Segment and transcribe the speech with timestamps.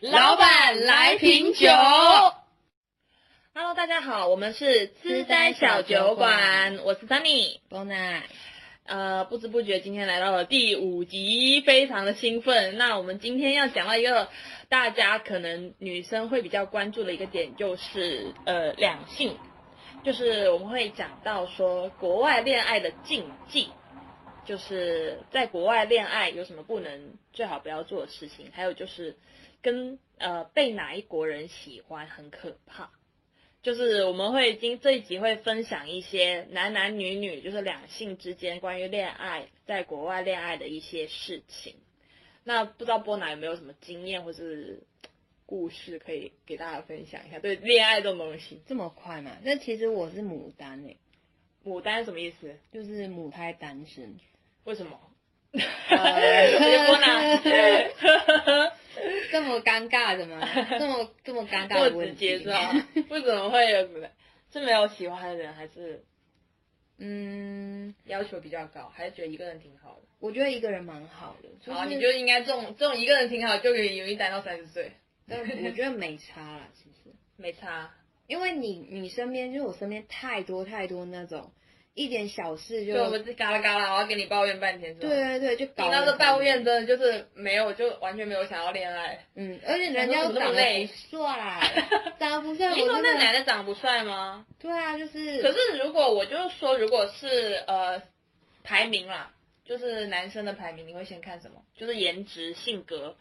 [0.00, 1.66] 老板来瓶酒。
[3.52, 7.58] Hello，大家好，我们是痴呆小酒馆，我是 Sunny。
[7.68, 8.22] Bon a，
[8.84, 12.78] 呃，不知不觉今天来到了第五集，非常的兴奋。
[12.78, 14.28] 那我们今天要讲到一个
[14.68, 19.36] 大家可能女生会比较关注的一个点，就是呃两性，
[20.04, 23.70] 就是我们会讲到说国外恋爱的禁忌，
[24.46, 29.16] 就是在国外恋爱有什么不能最好不要做的事情，还有就是
[29.62, 32.90] 跟呃被哪一国人喜欢很可怕。
[33.60, 41.74] 就是我们会今这一集会分享一些男男女女，就是两性之间关于恋爱在国外恋爱的一些事情。
[42.44, 44.84] 那不知道波娜有没有什么经验或是
[45.44, 47.40] 故事可以给大家分享一下？
[47.40, 49.36] 对恋爱这种东西，这么快嘛？
[49.42, 50.96] 那其实我是牡丹诶、
[51.64, 52.56] 牡丹什么意思？
[52.72, 54.18] 就是母胎单身。
[54.64, 54.98] 为什么？
[55.52, 58.72] 呃波娜
[59.32, 60.40] 这么尴尬的吗？
[60.78, 62.72] 这么这么尴尬的问题接是吧？
[63.10, 63.86] 为什么会有
[64.52, 66.02] 是没有喜欢的人，还是
[66.98, 70.08] 嗯，要求比较高，还是觉得一个人挺好的？
[70.18, 74.92] 我觉得一个人蛮好的，就好，是你就应该这种这种一个人挺好，就可以容易待到三十岁，
[75.28, 77.94] 但我觉得没差啦，其实，没差。
[78.26, 81.52] 因为你你身边就是我身边太多太多那种
[81.98, 85.08] 一点小事就就我们这嘎啦嘎啦，我要跟你抱怨半天，是吧？
[85.08, 89.24] 对对对，就搞听到得这抱怨，真的就是没有，就完全没有想要恋爱。
[89.34, 91.68] 嗯，而且人家长得帅，
[92.20, 94.46] 长得不帅，你说那男的长不帅吗？
[94.60, 98.00] 对啊，就是可是如果我就是说，如果是呃
[98.62, 99.32] 排名啦，
[99.64, 101.60] 就是男生的排名，你会先看什么？
[101.76, 103.16] 就是颜值、性格，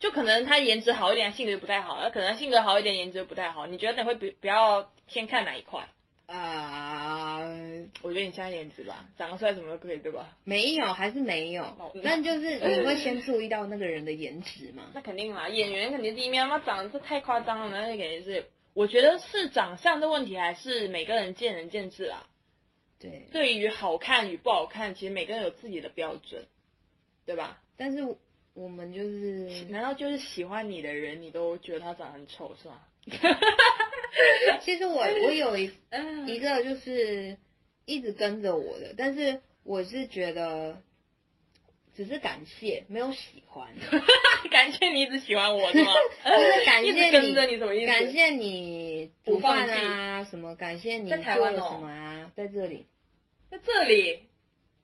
[0.00, 3.66] 就可能他颜值好一点，性格就不太好；那可能性格好一点，颜值就不太好。
[3.66, 5.86] 你觉得你会比比较先看哪一块？
[6.34, 7.40] 啊、
[8.00, 10.34] 我觉得你现在颜值吧，长得帅什么都可以，对吧？
[10.44, 11.92] 没有，还是没有哦。
[12.02, 14.84] 但就是你会先注意到那个人的颜值嘛？
[14.94, 18.46] 那肯定啦，演员肯定第一面，他妈长得是太夸张了，那肯定是。
[18.72, 22.26] 我觉得是长相的问题，还是每个人见仁见智啦。
[22.98, 26.46] 对，对于好看与不好看，其实每个人有自己的标准，
[27.26, 27.60] 对吧？
[27.76, 27.98] 但是
[28.54, 32.80] 我们就是，难道就是喜欢你的人，你都觉得他长得很丑是吗？
[34.62, 37.36] 其实我我有一嗯一个就是
[37.84, 40.80] 一直跟着我的，但是我是觉得
[41.94, 43.68] 只是感谢，没有喜欢，
[44.50, 45.92] 感谢你一直喜欢我是吗？
[46.24, 47.86] 就是感谢一直跟着你什么意思？
[47.86, 52.86] 感谢你煮饭啊，什么感谢你在台湾哦什么啊，在这里。
[53.50, 54.20] 在这里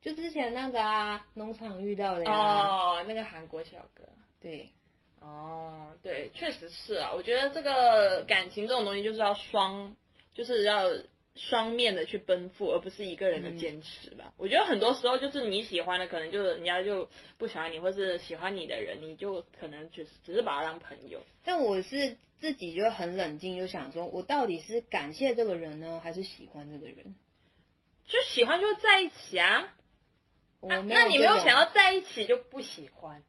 [0.03, 4.03] 就之前那个啊，农场遇到的呀、哦，那个韩国小哥。
[4.41, 4.69] 对，
[5.21, 7.13] 哦，对，确实是啊。
[7.15, 9.97] 我觉得这个感情这种东西就是要双，
[10.35, 10.89] 就是要
[11.35, 14.33] 双面的去奔赴，而不是一个人的坚持吧。
[14.37, 21.21] 我觉得很多时候就是你喜欢的，可能就是人家就不喜欢你，或是喜欢你的人，你就可能只是只是把他当朋友。
[21.45, 27.15] 但我是自己就很冷静，就想说，我到底是感谢这个人呢，还是喜欢这个人？
[28.07, 29.75] 就喜欢就在一起啊，
[30.61, 33.23] 我那那你没有想要在一起就不喜欢，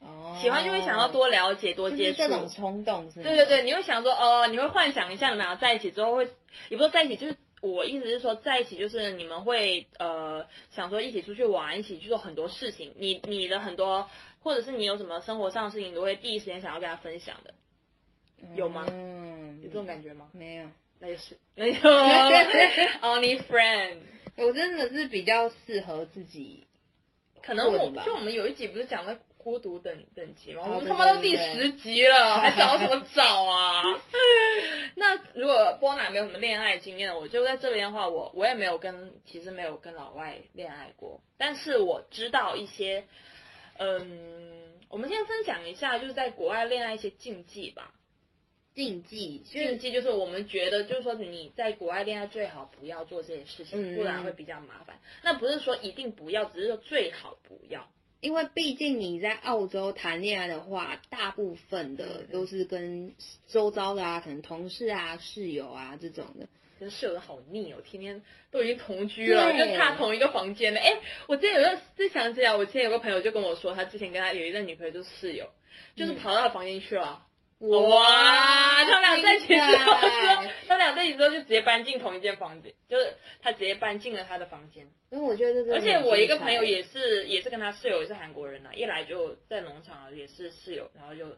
[0.00, 2.18] 哦，喜欢就会想要多了解、多接触。
[2.18, 3.24] 就是这种冲动是吗？
[3.24, 6.24] 对对对，你会想说，哦，你会幻想一下你们俩在一起之后会，
[6.68, 14.08] 也不是说在一起，就是我意思是说在一起就是你们会呃想说一起出去玩，一起去做很多事情，你你的很多
[14.42, 17.52] 或者是你有什么生活上的事情，你都会第一时间想要跟他分享的，
[18.56, 20.30] 有吗嗯，有这种感觉吗？
[20.32, 20.64] 没有，
[20.98, 21.76] 那就是没有
[23.02, 23.98] only friend。
[24.36, 26.66] 我真的是比较适合自己。
[27.42, 30.62] 可能我吧就我们有一集不是讲那孤独等等级吗？
[30.66, 33.82] 我们他妈都第十集了， 还找什么找啊？
[34.96, 43.06] 那如果波娜没有什么恋爱经验，我就在这边的话，我我也没有跟，其实没有跟老外恋爱过，但是我知道一些，
[43.78, 47.94] 嗯，我们先分享一下，就是在国外恋爱一些禁忌吧。
[48.72, 55.00] 禁忌，禁忌就是我们觉得，就是说你在国外恋爱最好不要做这些事情，嗯不然会比较麻烦。
[55.22, 57.90] 那不是说一定不要，只是说最好不要。
[58.20, 63.14] 因为毕竟你在澳洲谈恋爱的话，大部分的都是跟
[63.46, 66.46] 周遭的啊，可能同事啊、室友啊这种的。
[66.78, 70.80] 跟室友的好腻哦，天天都已经同居了，就差同一个房间了。
[70.80, 75.50] 哎，我之前有个，就想起来，我之前有个朋友就跟我说，他之前跟他有一任女朋友就是室友，
[75.94, 77.26] 就是跑到他房间去了。
[77.60, 79.92] 哇，他们俩在一起之后，
[80.66, 84.86] 他们俩在一起之后就直接搬进同一间房间，就是他直接搬进了他的房间。
[85.10, 91.28] 因为我觉得这而且我一个朋友也是，也是跟他室友也是韩国人啊，一来就在农场也是室友，然后就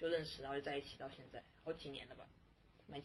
[0.00, 2.24] 就认识，然后就在一起到现在好几年了吧。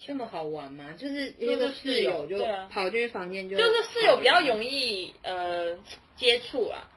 [0.05, 0.93] 这么好玩吗？
[0.97, 2.37] 就是就是那个室友就
[2.69, 4.41] 跑进去房间就就是室友比较。
[4.41, 5.77] 容易呃
[6.15, 6.89] 接触啊，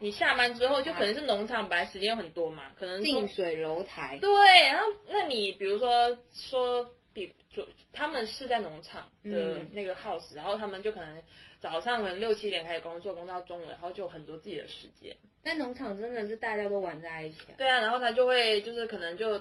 [0.00, 4.18] 你下班之后就可能是农场，本来时间很多嘛，可能近水楼台。
[4.18, 4.28] 对，
[4.66, 11.22] 然后那你比如说说，比就他们是在农场的那个 house，然后他们就可能
[11.60, 15.14] 早上可能六七点开始工作，工作到中午，然后就很多自己的时间。
[15.44, 17.38] 那农场真的是大家都玩在一起。
[17.58, 19.38] 对啊，然后他就会就是可能就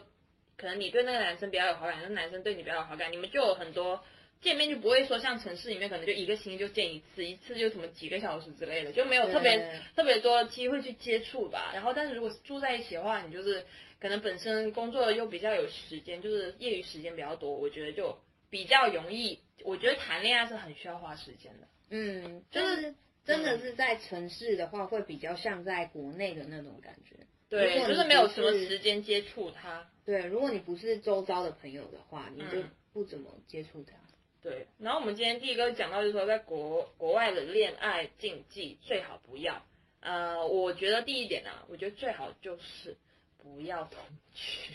[0.58, 4.04] 可能你对那个男生比较有好感，那男生对你比较有好感，你们就有很多。
[4.42, 11.72] 见面就不会说像城市里面可能就一个星期就见一次，一次就什么几个小时之类的，就没有特别特别多机会去接触吧。
[11.74, 13.66] 然后，但是如果住在一起的话，你就是
[14.00, 18.18] 可能本身工作又比较有时间，就是业余时间比较多，我觉得就
[18.50, 19.40] 比较容易。
[19.66, 21.68] 我觉得谈恋爱是很需要花时间的。
[21.90, 22.96] 嗯，就是
[23.26, 27.18] 真的是在城市的话，会比较像在国内的那种感觉。
[27.50, 29.90] 对，就是没有什么时间接触他。
[30.06, 32.64] 对，如果你不是周遭的朋友的话，你就
[32.94, 33.98] 不怎么接触他。
[34.42, 39.62] 对，然后我们今天第一个讲到就是说，在国国外的恋爱禁忌最好不要。
[40.00, 42.96] 呃，我觉得第一点呢，我觉得最好就是
[43.38, 44.02] 不要同
[44.34, 44.72] 居，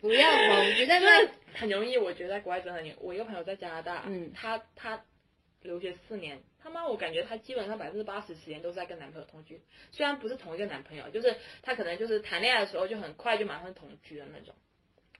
[0.00, 1.98] 不要同居， 但是很容易。
[1.98, 5.04] 我觉得在国外真的很，我一个朋友在加拿大，嗯，他他
[5.60, 9.60] 留学四年，他妈我感觉他基本上百分之八十时间都在跟男朋友同居，
[9.90, 14.54] 虽然不是同一个男朋友，就是他可能就是谈恋爱的时候就很快就马上同居的那种，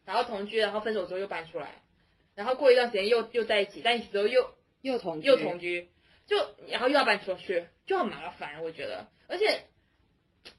[0.07, 1.82] 然后同居，然后分手之后又搬出来。
[2.35, 5.91] 然后过一段时间又又在一起，在一起之后又又同又同居，
[6.27, 6.37] 就
[6.69, 9.09] 然后又要搬出去，就很麻烦，我觉得。
[9.29, 9.65] 而且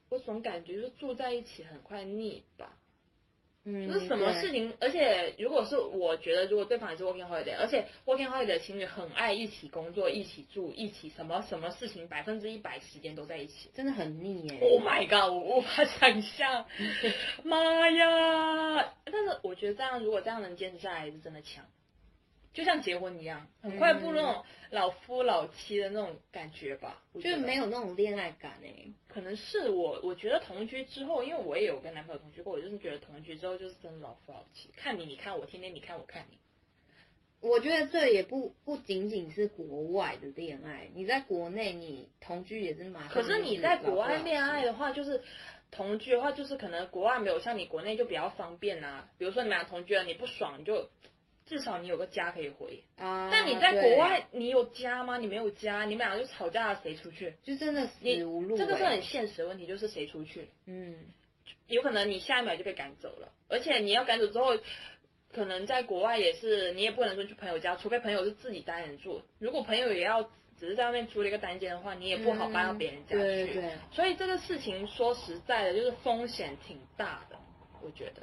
[0.10, 2.78] 我总感觉就是住在一起很快腻吧。
[3.66, 3.88] 嗯。
[3.88, 14.60] 就是什么事情，而且如果是我觉得，如果对方也是 working holiday，而且 working holiday 的情侣很爱一起工作、一起住、一起什么什么事情，百分之一百时间都在一起，真的很腻耶。
[14.62, 16.66] Oh my god，我无法想象。
[17.44, 18.94] 妈呀！
[19.06, 21.66] 但是我觉得这样，如果这样能坚持下来，是真的强。
[22.54, 27.02] 就像结婚一样，很快步入那种老夫老妻的那种感觉吧。
[27.16, 28.94] 就是没有那种恋爱感哎。
[29.08, 36.38] 可能是我，我觉得同居之后，因为我也有跟男朋友同居过，我就是觉得同居之后就是真的老夫老妻，看你，你看我，天天你看我看你。
[37.42, 43.10] 我觉得这也不不仅仅是国外的恋爱，你在国内你同居也是蛮。
[43.10, 45.22] 可是你在国外恋爱的话，就是。
[45.76, 49.10] 同居的话，就是可能国外没有像你国内就比较方便呐。
[49.18, 50.88] 比如说你们俩同居了，你不爽，你就
[51.46, 52.84] 至少你有个家可以回。
[52.98, 53.30] 啊。
[53.32, 55.18] 但你在国外，你有家吗？
[55.18, 57.34] 你没有家，你们俩就吵架了，谁出去？
[57.44, 58.58] 就真的死无路。
[58.58, 60.50] 这个是很现实的问题，就是谁出去？
[60.66, 60.96] 嗯。
[61.68, 64.58] 有可能你下一秒就被赶走了，而且你要赶走之后，
[65.32, 69.22] 可能在国外也是，你也不能说去朋友家，除非朋友是自己单人住。
[69.40, 70.30] 如果朋友也要。
[70.56, 73.54] 只是在外面租了一个单间的话，你也不好搬到别人家去。
[73.54, 73.72] 对。
[73.92, 77.36] 所以这个事情说实在的，就是风险挺大的。
[77.82, 78.22] 我觉得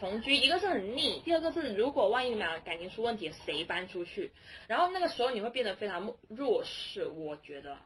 [0.00, 4.32] 同居，一个是很腻，第二个是如果万一你们俩感情出问题，谁搬出去？
[4.66, 7.06] 然后那个时候你会变得非常弱势。
[7.06, 7.76] 我觉得。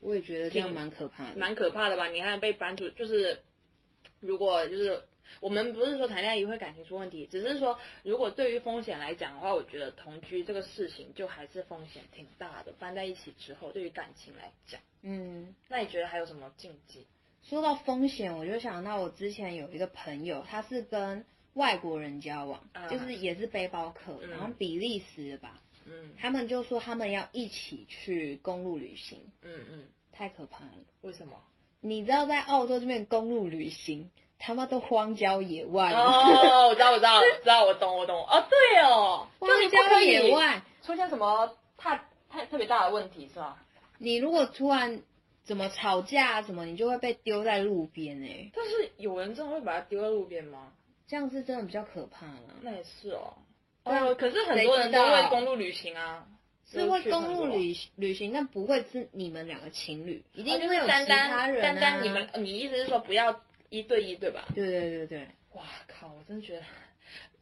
[0.00, 1.36] 我也觉得这样蛮可怕的。
[1.36, 2.06] 蛮可怕的吧？
[2.08, 3.42] 你看被搬出，就是
[4.20, 5.02] 如果就是。
[5.38, 12.72] 我们不是说谈恋爱也会感情出问题，只是说如果对于风险来讲的话，我觉得同居这个事情就还是风险挺大的。
[12.80, 17.06] 搬在一起之后，对于感情来讲，嗯，那你觉得还有什么禁忌？
[17.42, 22.60] 说到风险，我就想到我之前有一个朋友，他是跟外国人交往，
[22.90, 30.70] 就是也是背包客，然后比利时吧，嗯，他们就说他们要一起去公路旅行，嗯嗯，太可怕了。
[31.00, 31.32] 为什么？
[31.80, 34.10] 你知道在澳洲这边公路旅行？
[34.42, 38.24] 他妈都荒郊野外哦，我知道，我知道， 知道，我懂，我懂。
[38.24, 43.58] 哦，对哦，荒郊野外出现什么太太特别大的问题是吧？
[43.98, 45.02] 你如果突然
[45.50, 48.52] 怎么吵架什么，你就会被丢在路边哎。
[48.54, 50.72] 但是有人真的会把它丢在路边吗？
[51.08, 52.54] 这样是真的比较可怕了。
[52.62, 53.34] 那也是哦。
[53.82, 56.24] 哦，可是很多人都会公路旅行啊，
[56.70, 61.72] 是会公路旅旅行，但不会是你们两个情侣，一定会有其他人啊。
[61.74, 63.40] 单单你们，你意思是说不要？
[63.70, 64.46] 一对一对吧？
[64.54, 65.26] 对对对对。
[65.54, 66.06] 哇靠！
[66.16, 66.62] 我真的觉得，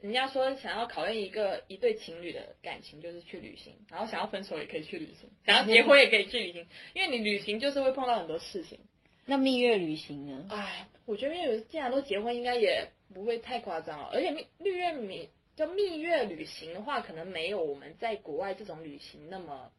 [0.01, 8.79] 人家说想要考验一个一对情侣的感情，就是去旅行，然后想要分手也可以去旅行，想要结婚也可以去旅行，因为你旅行就是会碰到很多事情。
[9.27, 10.47] 那蜜月旅行呢？
[10.51, 14.11] 哎，我觉得蜜月既然都结婚，应该也不会太夸张了。
[14.13, 19.73] 而且蜜蜜月蜜叫蜜月旅行的话，可能没有我们在国外这种旅行那么，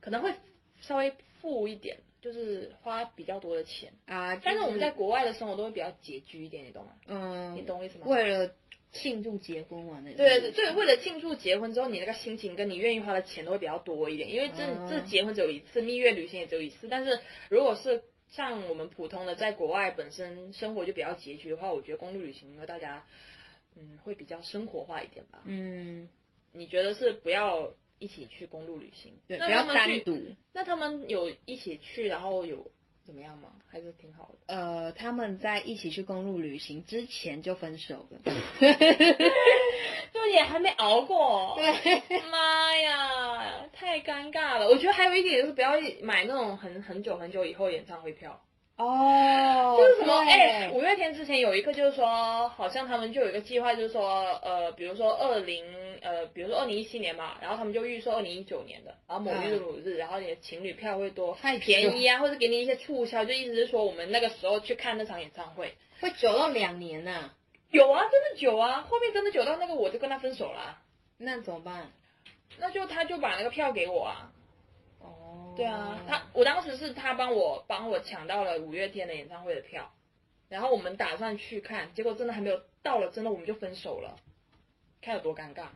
[0.00, 0.32] 可能会
[0.80, 1.98] 稍微富一点。
[2.22, 6.92] 就是花比较多的钱啊，但是我们在国外的生活都会比较拮据一点，你懂吗？
[7.06, 8.04] 嗯，你懂我意思吗？
[8.06, 8.54] 为了
[8.92, 16.88] 庆祝结婚完的，对对对，为了庆祝结婚之后，你那个心情跟你愿意花的钱都会比较多一点，因为这这结婚只有一次，蜜月旅行也只有一次。
[16.88, 23.04] 但是如果是像我们普通的在国外本身生活就比较拮据的话，我觉得公路旅行因为大家
[23.76, 25.42] 嗯会比较生活化一点吧。
[25.44, 26.08] 嗯，
[26.52, 27.72] 你觉得是不要？
[28.02, 30.18] 一起去公路旅行，对，不要单独。
[30.54, 32.72] 那他们有一起去，然后有
[33.10, 33.48] 怎么样吗？
[33.66, 34.54] 还是挺好的。
[34.54, 38.20] 呃，他们在一起去公路旅行之前就分手了。
[40.12, 41.56] 就也还没熬过。
[41.56, 44.68] 对，妈呀，太尴尬了！
[44.68, 48.40] 我觉得还有一点就是不要买那种很很久很久以后演唱会票。
[48.82, 50.24] 哦，就是什么？
[50.24, 55.64] 对哎、五月天之前有一个，就是说，好像他们就有一个计划，就是说，呃，比如说二零，
[56.00, 65.74] 呃，比如说二零一七年嘛，然后他们就预售二零一九年的，然后某日某日，然后你的情侣票会多太便宜啊，或者给你一些促销，就意思是说我们那个时候去看那场演唱会。
[66.00, 67.32] 会久到两年呐、
[67.70, 70.78] 有啊，真的久啊，后面真的久到那个我就跟他分手了啊、
[71.18, 71.92] 那怎么办？
[72.58, 74.32] 那就他就把那个票给我啊。
[75.60, 79.92] 哦，对啊，他我当时是他帮我帮我抢到了五月天的演唱会的票，
[80.48, 84.16] 然后我们打算去看，结果真的还没有到了，真的我们就分手了，
[85.00, 85.66] 看有多尴尬。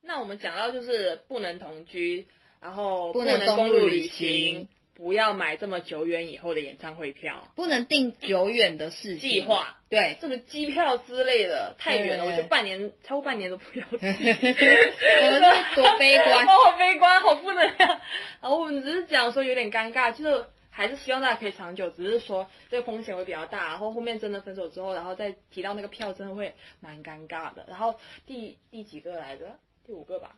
[0.00, 2.26] 那我们讲到就是不能同居，
[2.60, 7.46] 然后不能能公路旅行，不要买这么久远以后的演唱会票。
[7.54, 13.96] 不能定久远的事情计划，对，这个机票之类的太远了，我觉得半年超过半年都不要去。
[14.02, 18.00] 我们是多悲观好悲观，好不能量。
[18.40, 23.68] 然后我们只是讲说有点尴尬，就是还是希望大家可以长久，只是说这个风险会比较大。
[23.68, 27.64] 然后后面真的分手之后，然后再提到那个票，真的会蛮尴尬的。
[27.68, 27.94] 然后
[28.26, 29.60] 第第几个来着？
[29.86, 30.34] 第五个吧。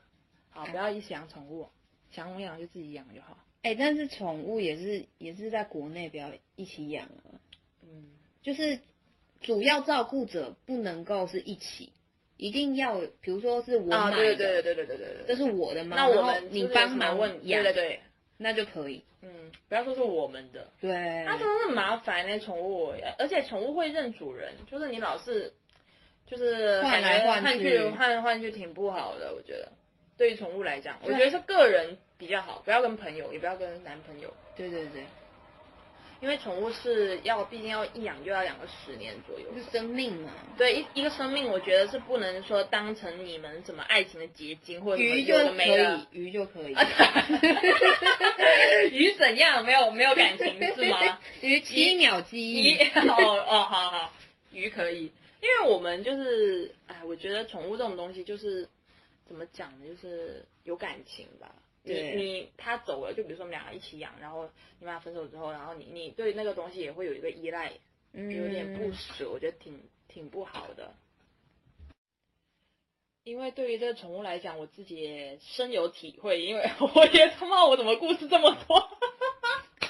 [0.50, 1.70] 好，不要一起养宠物，
[2.10, 3.38] 想养就自己养就好。
[3.62, 7.36] 哎，但是宠物也是也是在国内不要一起养啊，
[7.82, 8.06] 嗯，
[8.42, 8.80] 就是
[9.42, 11.92] 主要照顾者不能够是一起，
[12.38, 18.00] 一定要比如说是我买的，对对对对对对对对，这是我的猫，那我们你帮忙问养，对对对，
[18.38, 20.90] 那就可以，嗯，不要说是我们的，对，
[21.26, 25.52] 那真的是麻烦那，宠物，而且宠物会认主人，就是你老是
[26.26, 29.70] 就是换来换去换换去挺不好的，我觉得，
[30.16, 31.98] 对于宠物来讲，我觉得是个人。
[32.20, 35.06] 比较好，不要跟朋友，也不要跟男朋友，对对对，
[36.20, 39.46] 因为宠物是要，毕竟要一养就要养个十年左右。
[39.56, 46.18] 是生命嘛，对一一个生命，我觉得是不能说当成你们什么爱情的结晶或者什么鱼就有的可没的以，。
[46.18, 46.74] 鱼就可以，
[48.92, 49.64] 鱼怎样？
[49.64, 51.18] 没有没有感情是吗？
[51.40, 52.76] 鱼七秒记鱼忆，
[53.08, 53.16] 哦
[53.48, 54.12] 哦，好好，
[54.52, 55.10] 鱼可以，
[55.40, 58.68] 因为我们就是，哎，我觉得宠物这种东西就是
[59.26, 61.50] 怎么讲呢，就是有感情吧。
[61.82, 64.44] 你你他走了，就比如说我们两个一起养，然后
[64.78, 67.72] 你们俩分手之后，然后你你对那个东西也会有一个依赖，
[68.12, 70.94] 嗯有点不舍，我觉得挺挺不好的。
[73.22, 78.90] 因为对于这个宠物来讲，我自己也深有体会，因为 我也他妈我怎么故事这么多？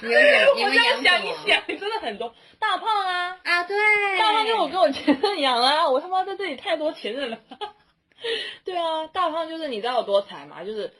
[0.01, 2.35] 你有养， 你我们这样想一想，真的很多。
[2.59, 3.63] 大胖啊，啊？
[3.63, 3.77] 对，
[4.19, 7.39] 大胖跟我跟我前任养啊，我他妈在这里太多前任了。
[8.65, 10.63] 对啊，大胖就是你知道有多惨吗？
[10.63, 10.93] 就是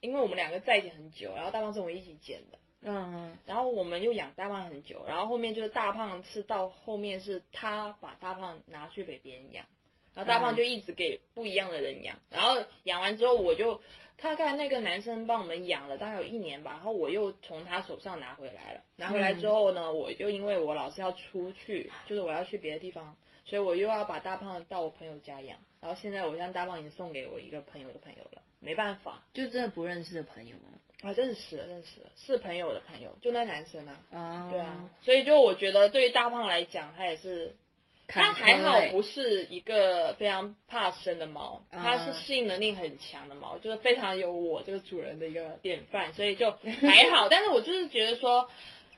[0.00, 9.66] 因为我们两个在一起很久，然后大胖是我们一起捡的，嗯，然后我们又养大胖很久，然后后面就是大胖是到后面是他把大胖拿去给别人养，
[10.14, 13.80] 然后大胖就一直给不一样的人养，然后养完之后我就
[14.16, 29.22] 大概那个男生帮我们养了大概有一年吧，然后我又从他手上拿回来了，拿回来之后呢，我就因为我老是要出去，就是我要去别的地方，所以我又要把大胖到我朋友家养，然后现在我将大胖已经送给我一个朋友的朋友了，没办法。
[29.34, 30.62] 就真的不认识的朋友吗？
[31.02, 33.96] 啊，认识了，认识了，是朋友的朋友，就那男生啊。
[34.12, 37.56] 啊，对啊，所以就我觉得对于大胖来讲，他也是，
[38.06, 47.28] 他还好欸不是一个非常怕生的猫，啊它是适应能力很强的猫，就是非常有我这个主人的一个典范，所以就 还好。
[47.30, 48.50] 但是我就是觉得说，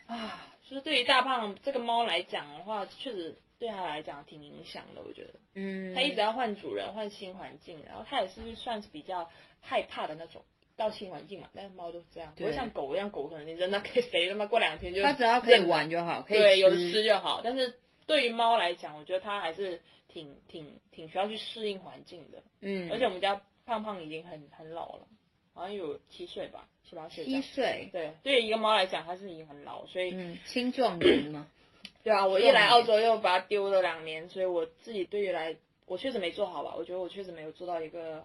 [0.07, 5.35] 啊，就是对于大胖这个猫来讲的话，确实对他来讲挺影响的，我觉得。
[5.55, 9.31] 嗯，他一直要换主人、换新环境，然后他也是算是比较
[9.63, 10.43] 害怕的那种。
[10.75, 17.43] 到新环境嘛，但是猫都是这样，不会像狗一样，狗可能你扔它给谁他妈过两天就它只要可以玩就好，可以对，有的吃吃就好。
[17.45, 22.43] 但是对于猫来讲，我觉得它还是挺挺挺需要去适应环境的。
[22.63, 25.07] 嗯，而且我们家胖胖已经很很老了，
[25.53, 27.43] 好像有七岁吧，七八岁这七。
[27.43, 31.47] 岁，对，对于一个猫来讲，它是已经很老，所以、嗯，青壮年嘛，
[32.03, 35.55] 对啊，我一来澳洲又把它丢了两年，所以我自己对于来，
[35.87, 38.25] 我确实没做好吧，我觉得我确实没有做到一个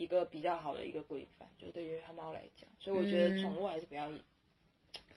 [0.00, 4.22] 一个比较好的一个规范，就对于它猫来讲，所以我觉得嗯宠物还是不要一、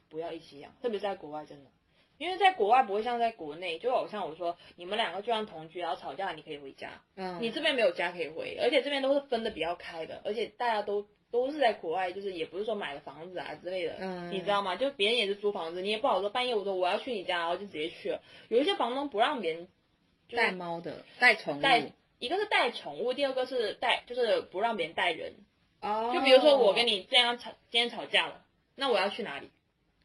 [0.09, 1.69] 不要一起养，特别是在国外真的。
[2.17, 14.75] 因为在国外不会像在国内，就好像我说，你们两个就算同居，然后吵架，你可以回家，嗯，你这边没有家可以回，而且这边都是分的比较开的，而且大家都都是在国外，就是也不是说买了房子啊之类的，嗯你知道吗？
[14.75, 18.21] 就别人也是租房子，你也不好说半夜我说我要去你家，然后就直接去了。
[18.49, 19.67] 有一些房东不让别人
[20.27, 21.91] 就是带猫的，带宠物，带，
[22.23, 25.33] 一个是带宠物，第二个是带就是不让别人带人。
[25.81, 29.51] 哦，就比如说我跟你这样吵，今天吵架了，那我要去哪里？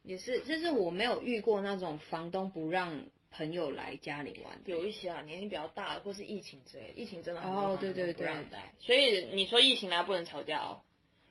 [0.03, 4.61] 也是，就是我没有遇过那种房东不让朋友来家里玩。
[4.65, 10.81] 有一些啊，年龄比较大的，或是疫情之类的，疫情真的很对对东不让对带，所以你说疫情来不能吵架哦，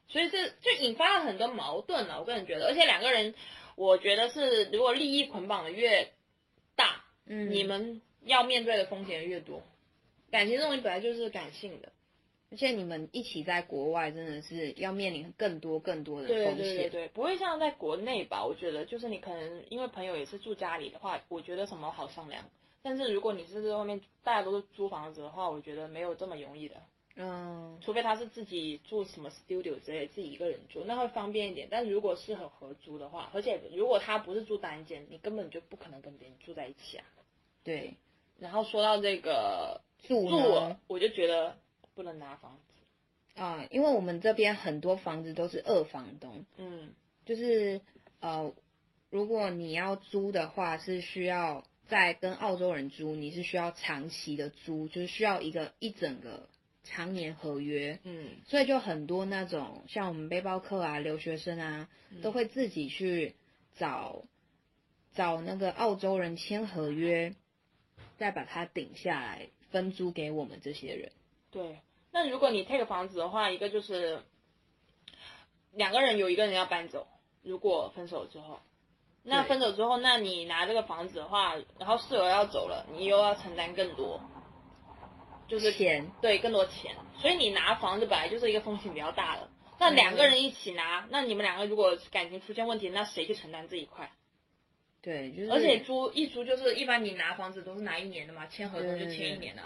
[0.07, 2.19] 所以这就引发了很多矛盾了。
[2.19, 3.35] 我个人觉得，而且两个人，
[3.75, 6.13] 我觉得是如果利益捆绑的越
[6.77, 9.61] 大，嗯你们要面对的风险越多。
[10.31, 11.91] 感情这东西本来就是感性的，
[12.51, 16.55] 而且你们一起在国外，真的是要面临更多更多的风险。
[16.55, 18.45] 对对对，不会像在国内吧？
[18.45, 22.43] 我觉得就是你可能因为朋友也是住家里的话，我觉得什么好商量。
[22.81, 26.75] 但是如果你是在外面大家都是租房子的话，我觉得没有这么容易的。
[27.19, 31.67] 嗯，除非他是自己住什么 studio 之类，自己一个人住，那会方便一点。
[31.71, 37.05] 但如果是很合租的话，而且如果他不是住单间，你根本就不可能跟别人住在一起啊。
[37.63, 37.95] 对，
[38.37, 41.57] 然后说到这个住住呢，我就觉得
[41.95, 43.41] 不能拿房子。
[43.41, 47.81] 啊、因为我们这边很多房子都是二房东，嗯，就是
[48.19, 48.51] 呃，
[49.11, 56.49] 如果你要租的话，是需要在跟澳洲人租，你是需要长期的租，就是需要一个一整个
[56.83, 57.99] 常年合约。
[58.03, 61.89] 嗯，所以就很多那种像我们背包客啊、留学生啊，
[62.23, 63.35] 都会自己去
[63.75, 64.23] 找
[65.13, 67.35] 找那个澳洲人签合约，
[68.17, 71.11] 再把它顶下来分租给我们这些人。
[71.51, 71.79] 对。
[72.11, 74.23] 那如果你 take 房子的话，一个就是
[75.71, 77.05] 两个人有一个人要搬走，
[77.43, 78.59] 如果分手之后，
[79.23, 84.21] 那分手之后，那你拿这个房子的话，然后室友要走了，你又要承担更多，
[85.47, 89.49] 就是钱，对更多钱，所以你拿房子本来就是一个风险比较大的。
[89.77, 94.09] 那两个人一起拿，那你们两个如果感情出现问题，那谁去承担这一块？
[95.01, 99.61] 对，就是而且租一租就是一般你拿房子都是拿一年的嘛，签合同就签一年的，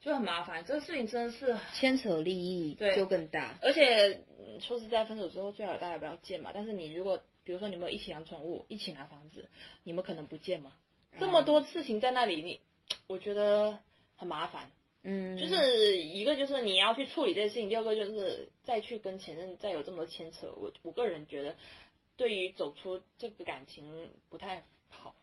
[0.00, 0.64] 就很麻烦。
[0.64, 3.58] 这个事情真的是，牵扯利益对就更大。
[3.62, 6.50] 而且嗯说实在，分手之后最好大家不要见嘛。
[6.54, 9.48] 但是你如果比如说你们一起养宠物，一起拿房子，
[9.82, 10.72] 你们可能不见嘛。
[11.18, 12.60] 这么多事情在那里，你
[13.06, 13.78] 我觉得
[14.16, 14.70] 很麻烦。
[15.06, 21.54] 嗯，就是一个就是你要去处理这些事情，第二个就是再去跟前任再有这么多牵扯，我我个人觉得
[22.16, 25.14] 对于走出这个感情不太好。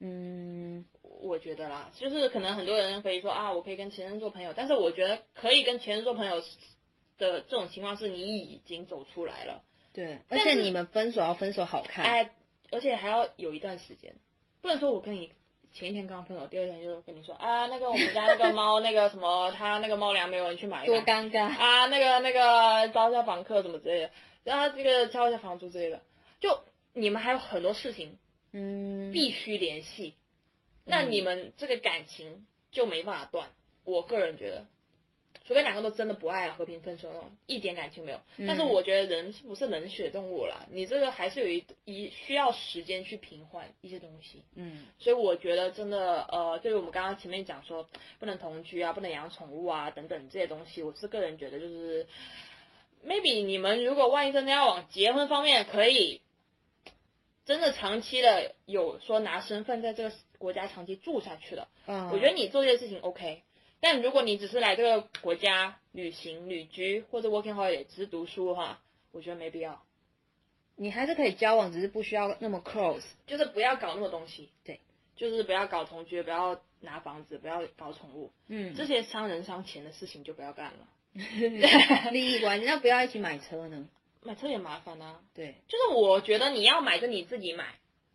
[0.00, 6.40] 嗯，我觉得啦，就是可能很多人可以说啊，我可以跟前任做朋友，但是我觉得可以跟前任做朋友
[7.18, 12.04] 的这种情况是你已经走出来了，对，而且你们分手要分手好看。
[12.04, 12.32] 哎，
[12.72, 14.16] 而且还要有一段时间，
[14.60, 15.30] 不能说我跟你
[15.72, 21.44] 前一天刚分手，第二天就跟你说啊，那个我们家那个猫那个什么，它那个猫粮没有人去买，多尴尬。
[21.44, 24.10] 啊，那个那个招一下房客什么之类的，
[24.42, 26.02] 然后这个交一下房租之类的，
[26.42, 28.18] 就你们还有很多事情
[28.52, 30.14] 嗯，必须联系，
[30.84, 33.48] 那你们这个感情就没办法断。
[33.84, 34.66] 我个人觉得，
[35.46, 38.20] 除非两个都真的不爱了，和平分手那种，一点感情没有。
[38.36, 40.66] 嗯但是我觉得人是不是冷血动物啦？
[40.70, 44.42] 你这个还是有一一需要时间去平缓一些东西。
[44.56, 52.06] 嗯，所以我觉得真的，呃，对于我们刚刚前面讲说不能同居啊，不能养宠物啊等等这些东西，我是个人觉得就是
[53.06, 56.20] ，maybe 你们如果万一真的要往结婚方面，可以
[57.44, 63.42] 真的长期的有说拿身份在这个国家长期住下去的，嗯，我觉得你做这些事情 OK。
[63.80, 69.82] 但如果你只是来这个国家旅行、旅居或者 working holiday，只是读书的话，我觉得没必要，
[70.76, 73.02] 你还是可以交往，只是不需要那么 close。
[73.26, 74.50] 就是不要搞那么东西。
[74.64, 74.78] 对，
[75.16, 78.30] 就是不要搞同居，不要拿房子，不要搞宠物。
[78.46, 80.86] 嗯，这些伤人伤钱的事情就不要干了。
[82.12, 83.88] 利益关系，那不要一起买车呢？
[84.22, 87.66] 买车也麻烦啊，对，就是我觉得你要买就你自己买。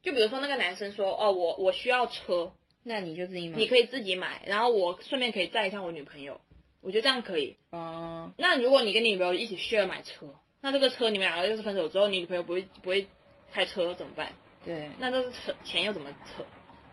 [0.02, 3.58] 就比如说那个男生说，哦，我我需要车，那你就自己买。
[3.58, 6.40] 你可以自己买，然后我顺便可以载一下我女朋友，
[6.82, 7.58] 我觉得这样可以。
[7.72, 13.08] 嗯，那如果你跟你女朋友一起 share 买车，那这个车你们两个就是分手之后，你女朋友不会不会
[13.52, 14.32] 开车怎么办？
[14.64, 16.46] 对，那这是车钱又怎么扯？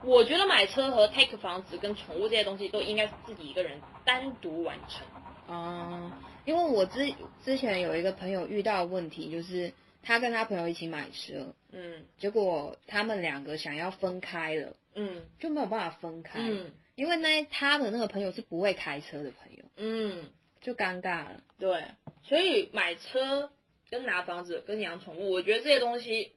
[0.02, 5.06] 我觉得买车和 take 房子跟宠物这些东西都应该是自己一个人单独完成。
[5.46, 6.10] 哦，
[6.44, 20.30] 因为我之之前有一个朋友遇到的问题，就是他跟他朋友一起买车，嗯结果他们两个想要分开了，嗯就没有办法分开，嗯因为那他的那个朋友是不会开车的朋友，嗯，
[20.60, 21.42] 就尴尬了。
[21.58, 21.84] 对，
[22.22, 23.50] 所以买车
[23.90, 26.32] 跟拿房子跟养宠物，我觉得这些东西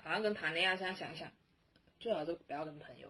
[0.00, 1.32] 好像跟谈恋爱，现在想一想，
[1.98, 3.08] 最好都不要跟朋友，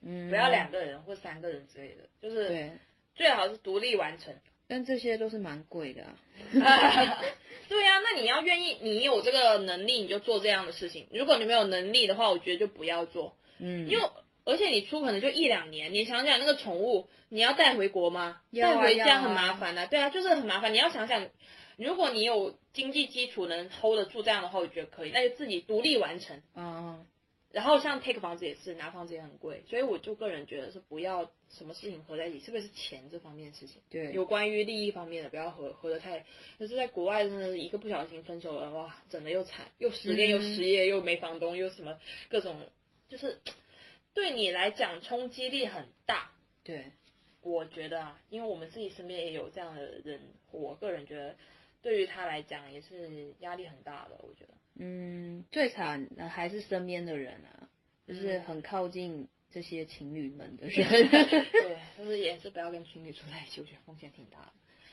[0.00, 2.72] 嗯，不要两个人或三个人之类的，就是对，
[3.14, 4.34] 最好是独立完成。
[4.72, 6.16] 但这些都是蛮贵的、啊。
[7.68, 11.08] 对呀、那你要愿意，你有这个能力，你就做这样的事情。
[11.12, 14.04] 如果你没有能力的话，我觉得就不要做，嗯，因为
[14.46, 18.22] 而且你出可能就一两年，你想想那个宠物，你要带回国吗？
[18.22, 20.72] 啊带回家很麻烦的、对啊，就是很麻烦。
[20.72, 21.28] 你要想想，
[21.76, 26.40] 如果你有经济基础能 hold 得住这样的话，我觉得可以，那就自己独立完成。
[26.56, 27.04] 嗯，
[27.52, 36.24] 然后像 take 房子也是，拿房子也很贵，所以我就个人觉得是不要什么事情合在一起，特别是钱这方面的事情，对，有关于利益方面的不要合合得太。
[36.58, 42.58] 可是在国外真的是一个不小心分手了，哇，整的又惨，又失恋又嗯失业又没房东又什么各种，
[43.08, 43.40] 就是
[44.14, 46.32] 对你来讲冲击力很大。
[46.64, 46.92] 对，
[47.42, 50.20] 我觉得啊，因为我们自己身边也有这样的人，
[50.52, 51.36] 我个人觉得
[51.82, 54.16] 对于他来讲也是压力很大的。
[54.20, 57.68] 我觉得，嗯，最惨的还是身边的人啊，
[58.06, 61.08] 就是嗯很靠近这些情侣们的 人。
[61.08, 64.52] 对， 就是也是不要跟情侣住在一起，我觉得风险挺大的。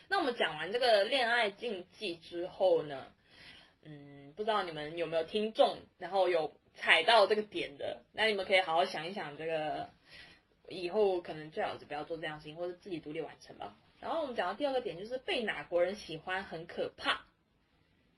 [0.09, 3.07] 那我们讲完这个恋爱禁忌之后呢，
[3.83, 9.89] 嗯，不知道你们有没有听众，然后有踩到这个点的，那你们可以好好想一想，这个
[10.67, 13.77] 以后可能最好是不要做这样的事情，或者自己独立完成吧。
[14.01, 17.25] 然后我们讲到第二个点，就是被哪国人喜欢很可怕。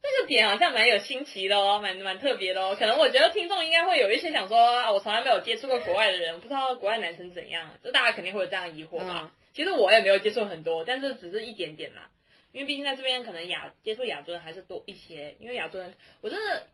[0.01, 2.75] 这个点好像蛮有新奇的哦，蛮蛮特别的哦。
[2.77, 9.31] 可能我觉得听众应该会有一些想说啊，我从来没有接触过国外的人，不知道国外男生怎样，就大家肯定会有这样的疑惑吧。
[9.53, 12.09] 其实我也没有接触很多，但是只是一点点啦。
[12.51, 16.67] 因为毕竟在这边可能亚接触亚洲人还是多一些，因为亚洲人我真的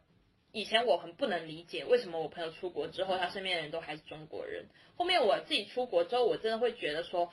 [0.51, 4.65] 以前我很不能理解为什么我朋友出国之后，他身边的人都还是中国人。
[4.95, 7.31] 后面我自己出国之后，我真的会觉得说，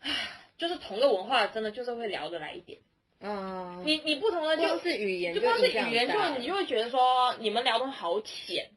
[0.00, 0.10] 唉，
[0.58, 2.80] 就是同个文化，真的就是会聊得来一点。
[3.22, 8.70] 嗯，你你不同的就光是语言就光是影响语言大就你就会觉得说你们聊东西好浅，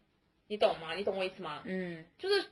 [0.48, 0.94] 你懂吗？
[0.94, 1.64] 你懂我意思吗？
[1.66, 2.46] 嗯就是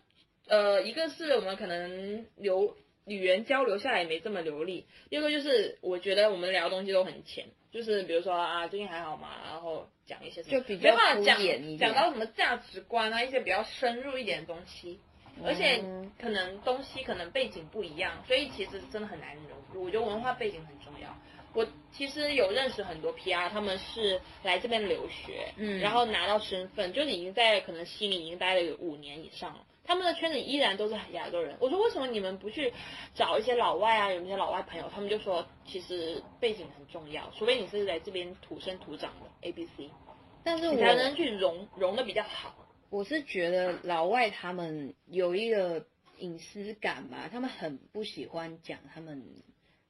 [0.47, 2.75] 呃，一个是我们可能流
[3.05, 9.29] 语言交流下来也没这么流利，第二个就是我觉得我们聊的东西都很浅，就是比如说啊最近还好吗？
[9.45, 14.99] 然后讲一些什么就比较没办法讲敷衍一点讲到什么价值观啊，一些比较深入一点的东西。
[15.43, 19.85] 而且嗯可能东西可能背景不一样，所以其实真的很难融入。
[19.85, 21.09] 我觉得文化背景很重要。
[21.53, 29.65] 我其实有认识很多 PR，他们是来这边留学，嗯然后拿到身份，就是已经在可能悉尼已经待了有五年以上了。
[29.85, 31.57] 他们的圈子依然都是亚洲人。
[31.59, 32.71] 我说为什么你们不去
[33.13, 34.11] 找一些老外啊？
[34.11, 39.89] 有一些老外朋友，他们就说其实背景很重要，除非你是来这边土生土长的 A B C，
[40.43, 42.55] 但是我才能去融融的比较好。
[42.89, 45.85] 我是觉得老外他们有一个
[46.17, 49.21] 隐私感吧，他们很不喜欢讲他们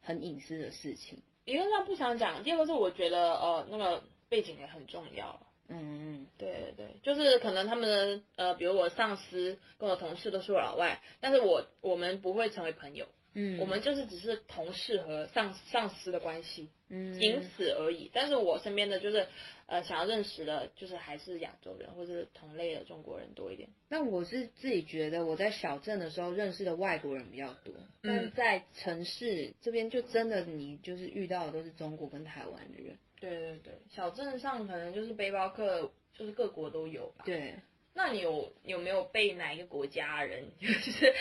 [0.02, 1.22] 很隐私的事情。
[1.46, 5.40] 一个是他不想讲，第二个是我觉得呃那个背景也很重要。
[5.70, 18.12] 嗯对对对，就是可能他们的呃，比如我上司跟我同事都是老外，但是我我们不会成为朋友，嗯，我们就是只是同事和上上司的关系，嗯仅此而已。
[18.14, 19.26] 但是我身边的就是
[19.74, 23.68] 呃想要认识的，就是还是亚洲人或者是同类的中国人多一点。
[23.90, 32.96] 那我是自己觉得我在小镇的时候认识的外国人比较多，但嗯在城市这边就真的你就是遇到的都是中国跟台湾的人。
[33.20, 37.24] 对对对，小镇上可能就是背包客，就是各国都有吧。
[37.26, 37.56] 对，
[37.96, 41.16] 那你有有没有被哪一个国家人 就是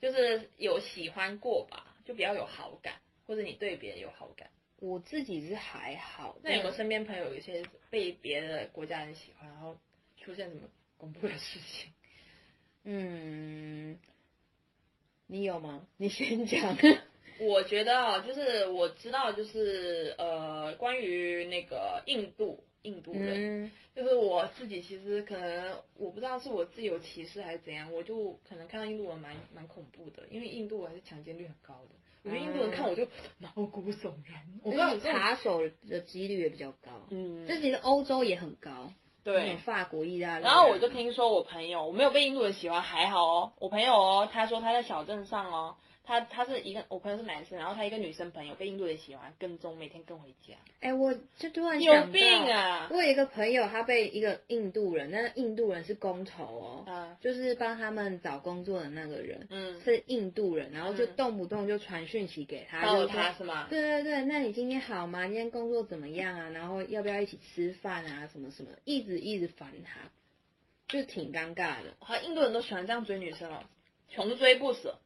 [0.00, 1.94] 就是有喜欢过吧？
[2.06, 2.94] 就比较有好感，
[3.26, 4.48] 或者你对别人有好感？
[4.82, 9.78] 我自己是还好，那有没有身边朋友有一些被别的国家人喜欢，然后
[10.16, 10.62] 出现什么
[10.98, 11.92] 恐怖的事情？
[12.82, 13.96] 嗯，
[15.28, 15.86] 你有吗？
[15.96, 16.76] 你先讲。
[17.38, 31.94] 我觉得啊，就是我知道，就是呃，关于那个印度印度人，嗯就是我自己其实可能我不知道是我自己有歧视还是怎样，我就可能看到印度人蛮蛮恐怖的，因为印度还是强奸率很高的。
[32.24, 33.06] 我觉得印度人看我就
[33.38, 34.42] 毛骨悚然。
[34.62, 38.70] 我不知道有这种查手的几率也比较高，嗯，这其实欧洲也很高，
[39.24, 39.58] 那对种。
[39.58, 40.48] 法国、意大利啊。
[40.48, 43.52] 然后我就听说我朋友，我没有被印度人喜欢，还好哦。
[43.58, 52.22] 我朋友哦，他说他在小镇上哦，他他是一个我朋友是男生，然后他一个女生朋友被印度人喜欢，跟踪每天跟回家，哎，我就突然有病！
[52.50, 52.88] 啊！
[52.90, 63.66] 我有一个朋友，他被一个印度人，那印度人是工头哦，啊，就是帮他们找工作的那个人嗯，是印度人，然后就嗯动不动就传讯息给他，到了就是说他是吗？
[63.70, 65.26] 对对对，那你今天好吗？
[65.26, 66.50] 今天工作怎么样啊？
[66.50, 68.28] 然后要不要一起吃饭啊？
[68.32, 70.00] 什么什么，一直一直烦他，
[70.88, 71.94] 就挺尴尬的。
[72.00, 73.62] 好像印度人都喜欢这样追女生哦，
[74.08, 74.98] 穷追不舍，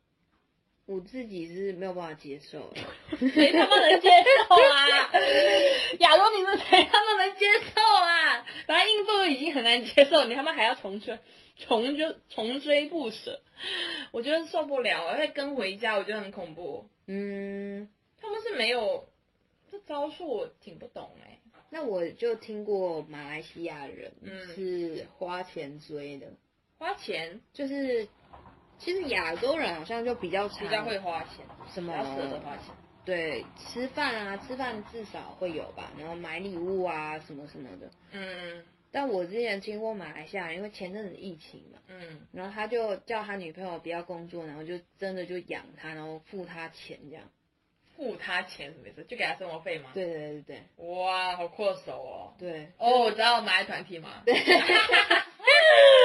[0.87, 2.81] 我自己是没有办法接受的。
[3.29, 4.09] 谁他妈能接
[4.49, 5.11] 受啊？
[5.99, 8.47] 亚洲女生谁他妈能接受啊？
[8.67, 11.19] 反正印度已经很难接受，你他妈还要重追，
[11.57, 13.41] 重追重追不舍，
[14.13, 16.89] 我觉得受不了，而且跟回家我觉得很恐怖。
[17.09, 17.89] 嗯，
[18.21, 19.09] 他们是没有
[19.71, 21.39] 这招数，我挺不懂哎、
[21.71, 26.29] 那我就听过马来西亚人嗯是花钱追的，
[26.79, 28.09] 花钱就是
[28.79, 32.75] 其实亚洲人好像就比较常比较会花钱，什么比较舍得花钱。
[33.05, 37.91] 对，吃饭啊，吃饭至少会有吧，然后买礼物啊，什么什么的。
[38.13, 47.25] 嗯但我之前经过马来西亚，因为前阵子疫情嘛，嗯，然后他就叫他女朋友不要工作，然后就真的就养他，然后付他钱这样。
[47.95, 49.05] 付他钱什么意思？
[49.05, 49.91] 就给他生活费吗？
[49.95, 52.35] 对对对对哇，好阔手哦。
[52.39, 54.23] 对哦，我知道马来团体嘛。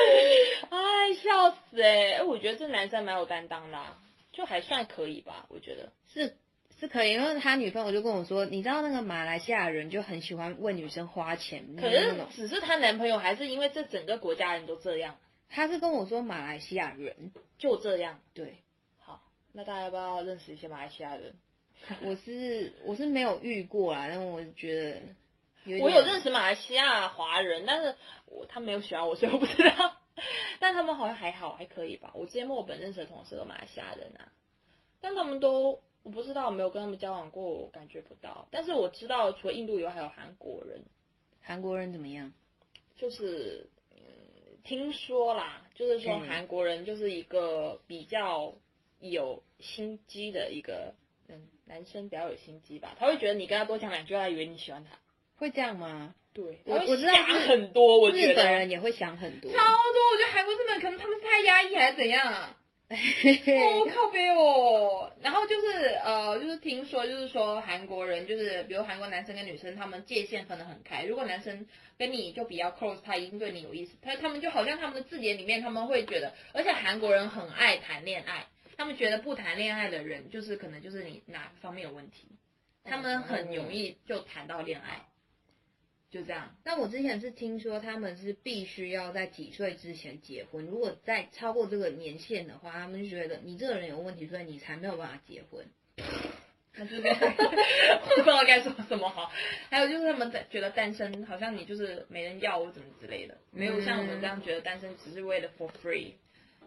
[0.70, 2.24] 哎，笑死哎、哎！
[2.24, 3.98] 我觉得这男生蛮有担当的啊、
[4.32, 5.92] 就还算可以吧，我觉得。
[6.14, 6.36] 是
[6.80, 12.16] 是可以，因为他女朋友就跟我说，你知道那个马来西亚人就很喜欢为女生花钱，可是。
[12.36, 15.18] 只是她男朋友，还是因为这整个国家人都这样，
[15.50, 18.20] 他是跟我说马来西亚人，就这样。
[18.34, 18.56] 对
[19.00, 19.22] 好，
[19.54, 21.34] 那大家要不要认识一些马来西亚人？
[22.04, 25.02] 我是我是没有遇过啦，但我觉得
[25.66, 27.96] 有我有认识马来西亚华人，但是
[28.32, 29.98] 我他没有喜欢我，所以我不知道。
[30.60, 32.12] 但他们好像还好，还可以吧。
[32.16, 34.32] 我之前墨尔本认识的同事都马来西亚人啊，
[35.00, 38.48] 但他们都我不知道，我没有跟他们交往过，我感觉不到。
[38.52, 40.84] 但是我知道，除了印度以外，还有韩国人，
[41.42, 42.32] 韩国人怎么样？
[42.96, 43.98] 就是嗯，
[44.64, 48.54] 听说啦，就是说嗯韩国人就是一个比较
[49.00, 50.94] 有心机的一个
[51.28, 52.96] 嗯男生，比较有心机吧。
[53.00, 54.92] 他会觉得你跟他多讲两句话，他以为你喜欢他。
[55.38, 56.14] 会这样吗？
[56.34, 59.52] 对，我我知道想很多，我觉日本人也会想很多。
[59.52, 59.66] 超多，
[60.12, 62.56] 我觉得韩国日本可能他们是太压抑还是怎样？
[62.92, 65.14] 哦，靠背哦。
[65.22, 71.04] 然后就是呃，就是听说，就是说韩国人就是，比如韩国男生跟女生，他们界限分得很开。
[71.06, 71.66] 如果男生
[71.98, 73.96] 跟你就比较 close，他一定对你有意思。
[74.02, 82.28] 他他们就好像他们的字典里面，他们会觉得，而且韩国人很爱谈恋爱，他们觉得不谈恋爱的人，就是可能就是你哪方面有问题，
[82.84, 85.00] 他们很容易就谈到恋爱，
[86.12, 86.56] 就这样。
[86.64, 95.66] 但我之前是听说他们是必须要在几岁之前结婚，如果在超过这个年限的话，他们就觉得你这个人有问题，所以你才没有办法结婚。
[96.74, 99.32] 那就是 我不知道该说什么好。
[99.70, 106.14] 还有就是他们在觉得单身好像你就是没人要或怎么之类的，没有像我们这样觉得单身只是为了 for free，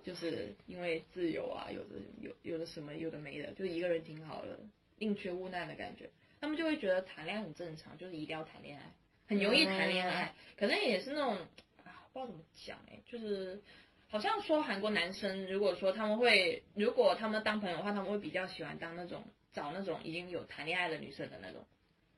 [0.03, 4.59] 就是因为自由啊，有的有有的什么有的没的，就一个人挺好的，
[4.99, 6.11] 宁缺毋滥的感觉。
[6.41, 8.83] 他们就会觉得谈恋爱很正常，就是一定要谈恋爱，
[9.29, 11.37] 很容易谈恋爱，可能也是那种
[11.85, 13.63] 啊，不知道怎么讲哎、就是。
[14.11, 21.67] 好像说韩国男生，如果说他们会，如果他们当朋友的话，他们会比较喜欢当那种找那种已经有谈恋爱的女生的那种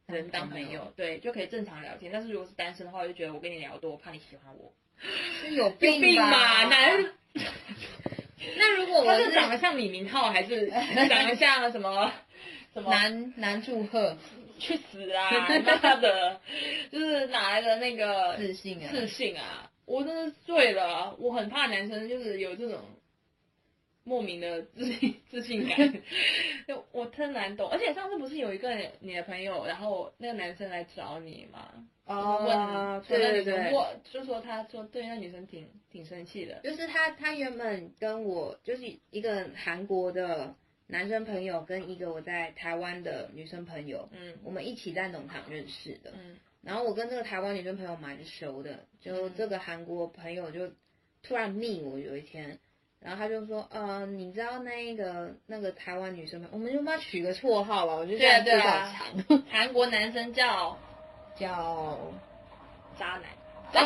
[0.06, 2.12] 人当朋友，对，就可以正常聊天。
[2.12, 4.74] 但是如果是单身的话，我就觉得我跟你聊多，我怕你喜欢我，
[5.48, 6.30] 有 有病吧？
[6.30, 6.64] 吧？
[6.68, 7.14] 男，
[8.58, 10.68] 那如果我他是长得像李明浩，还是
[11.08, 12.12] 长得像什么
[12.74, 12.90] 什么？
[12.90, 14.18] 男男祝贺
[14.58, 15.30] 去死啊！
[15.64, 16.40] 妈的，
[16.90, 18.88] 就是哪来的那个自信啊？
[18.90, 19.70] 自信啊！
[19.84, 22.80] 我真的是醉了，我很怕男生就是有这种
[24.04, 26.02] 莫名的自信 自信感，
[26.66, 27.68] 就我特难懂。
[27.70, 31.70] 而且上次不是有一个你的朋友，然后那个男生来找你嘛，
[32.06, 40.54] 哦问，对对对，我就说他说对那女生挺挺生气的，就是他他原本跟我就是一个韩国的
[40.88, 44.34] 男生朋友，跟一个我在台湾的女生朋友，嗯。
[44.44, 46.12] 我们一起在农场认识的。
[46.14, 46.36] 嗯。
[46.62, 50.70] 然后我跟这个台湾女生朋友蛮熟的，就这个韩国朋友就
[51.22, 52.58] 突然密我有一天，
[53.00, 60.78] 然后他就说，呃，你知道那个那个台湾女生朋友，我们就帮他取个绰号吧，我就这样对啊对比较啊长，韩国男生叫？
[61.38, 62.00] 叫
[62.98, 63.24] 渣男，
[63.70, 63.84] 抠抠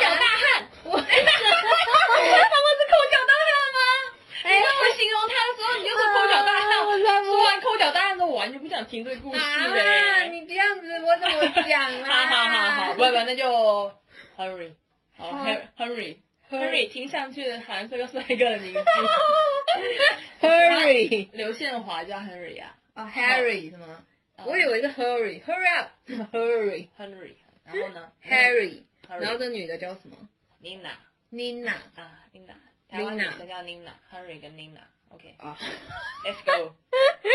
[0.00, 3.82] 脚大汉，我 他们是抠脚大汉吗？
[4.44, 5.34] 哎，我形容他
[5.78, 6.62] 你就是抠脚大汉。
[7.24, 10.28] 说完抠脚大汉我完全不想听这个故事啊，嘞。
[10.30, 12.04] 你这样子我怎么讲啊？
[12.04, 13.92] 好好好好，不不，那就
[14.36, 14.72] Henry，
[15.16, 15.46] 好好。
[15.78, 16.16] Henry
[16.50, 18.80] Henry，听上去好像是个帅哥的名字。
[20.40, 22.76] Hurry 刘宪华叫 Henry 啊。
[22.94, 24.04] 啊，Harry 是吗？
[24.44, 30.16] 我以为是 Hurry，Hurry up，Hurry，Henry， 然后呢？Harry，然后这女的叫什么
[30.60, 32.54] ？Nina？Nina 啊，Nina，
[32.88, 34.52] 台湾女 Nina 生叫 Nina，Henry 跟
[35.12, 35.34] Nina，OK。
[35.38, 35.58] 啊。
[36.24, 36.72] Let's go.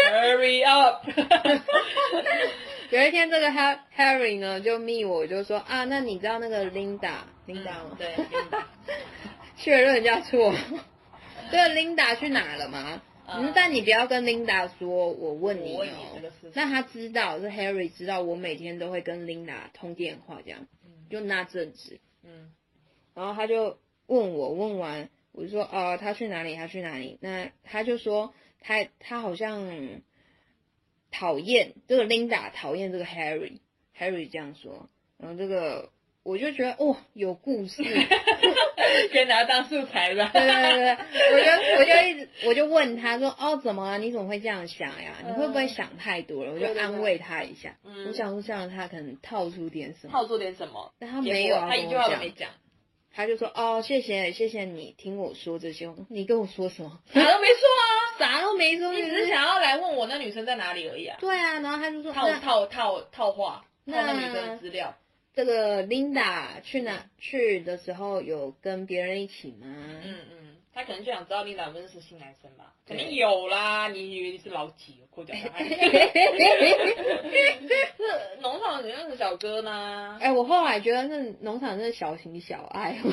[0.10, 1.06] Hurry up.
[2.90, 7.96] 有一天，这个 Ha- Harry 呢就密我，就说啊，那你知道那个 Linda Linda 吗？
[7.98, 8.64] 对，Linda。
[9.58, 10.54] 确认人家错。
[11.52, 13.02] 这个 Linda 去哪了吗？
[13.30, 15.86] 嗯嗯，但你不要跟 Linda 说我问你哦。
[16.54, 22.52] 那他知道是 Harry 知道我每天都会跟 Linda 通电话这样，嗯就那阵子，嗯
[23.14, 26.56] 然后他就问我，问完我就说哦，他去哪里？
[26.56, 27.20] 他去哪里？
[27.22, 30.02] 那他就说他他好像
[31.12, 35.92] 讨厌这个 Linda，讨厌这个 Harry，Harry 这样说，然后这个
[36.24, 37.84] 我就觉得哦有故事，
[39.14, 40.32] 可以拿当素材吧。
[40.34, 40.98] 对对对，
[41.34, 44.00] 我就我就一直我就问他说哦怎么了？
[44.00, 45.18] 你怎么会这样想呀？
[45.24, 46.54] 你会不会想太多了？
[46.54, 52.50] 我就安慰他一下，我想说这样他可能套出点什么，套出点什么，但他没有，他一句话都没讲。
[53.14, 55.92] 他就说：“哦，谢谢，谢谢你听我说这些。
[56.10, 57.00] 你跟我说什么？
[57.14, 57.90] 啥都没说啊，
[58.20, 58.94] 啥都没说。
[58.94, 61.18] 你只是想要来问我那女生在哪里而已啊。
[61.20, 64.96] 对啊，然后他就说套套套套话，套那女生的资料。
[65.34, 69.66] 这个 Linda 去哪去的时候有跟别人一起吗？
[69.66, 70.38] 嗯嗯。”
[70.78, 72.72] 他可能就想知道你有没有认识新男生吧？
[72.86, 73.88] 肯定有啦！
[73.88, 75.00] 你以为你是老几？
[75.10, 75.58] 扣掉他。
[75.66, 75.74] 是
[78.42, 80.18] 农 场怎认识小哥呢？
[80.22, 82.98] 哎，我后来觉得那农场真的小情小爱。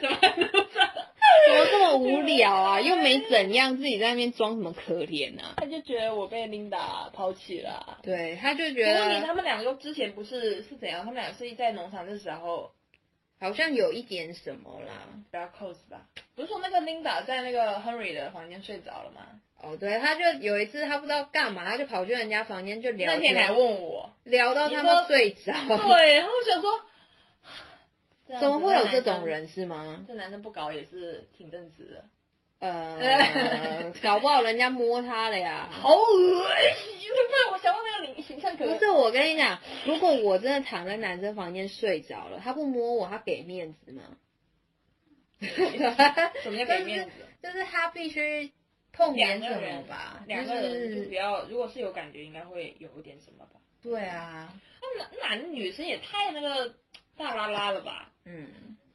[0.00, 2.80] 怎么 怎么这么无聊啊？
[2.80, 5.54] 又没怎样，自己在那边装什么可怜啊？
[5.56, 7.98] 他就觉得我被 Linda 抛弃了。
[8.02, 9.20] 对，他就觉得。
[9.22, 11.00] 他们两个之前不是是怎样？
[11.04, 12.70] 他们俩是在农场的时候。
[13.40, 14.92] 好像有一点什么啦，
[15.30, 16.08] 不要 close 吧。
[16.34, 19.22] 不是说那个 Linda 在那个 Henry 的房间睡着了吗？
[19.60, 23.12] 哦，对，他就有一次他不知道干嘛，他就跑去人家房间就聊。
[23.12, 25.52] 那天还问我，聊到他们睡着。
[25.52, 26.80] 对，然后我想说，
[28.40, 30.04] 怎么会有这种人是吗？
[30.06, 32.04] 这男生不搞也是挺正直的。
[32.60, 35.68] 呃， 搞不好人家摸他了呀。
[35.70, 37.08] 好恶心！
[37.52, 44.02] 我想到那个形象，不是我跟你讲，如果我真的躺在男生房间睡着了，他不摸我，他给面子吗？
[45.40, 47.12] 什么叫给面子？
[47.40, 48.52] 就是他必须
[48.92, 50.22] 碰点什么吧？
[50.26, 53.60] 两个人就比较，如果是有感觉，应该会有一点什么吧？
[53.82, 56.74] 对啊，那男男女生也太那个
[57.16, 58.10] 大拉拉了吧？
[58.24, 58.48] 嗯。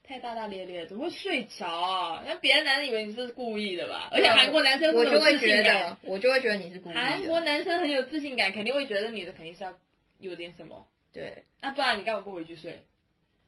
[0.05, 2.23] 太大大咧咧，怎么会睡着啊？
[2.27, 4.09] 那别的男生以为你是故意的吧？
[4.11, 6.99] 而且韩国男生我就会觉得，我就会觉得你是故意的。
[6.99, 9.73] 韩国男生很有自信感，肯定会觉得女的肯定是要
[10.19, 10.85] 有点什么。
[11.13, 12.83] 对，那不然你干嘛不回去睡？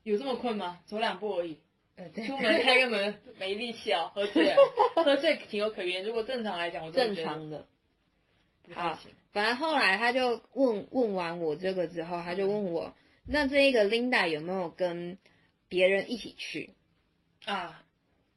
[0.03, 0.79] 有这么困吗？
[0.85, 1.59] 走两步而已。
[1.97, 4.55] 出门开个门没力气哦，喝醉了，
[4.95, 6.03] 喝醉情有可原。
[6.03, 7.67] 如果正常来讲，我正常的。
[8.73, 8.99] 好，
[9.31, 15.17] 反正后来他就问问完我这个之后，他就问我，那这一个 Linda 有没有跟？
[15.67, 16.75] 别人一起去
[17.45, 17.83] 啊，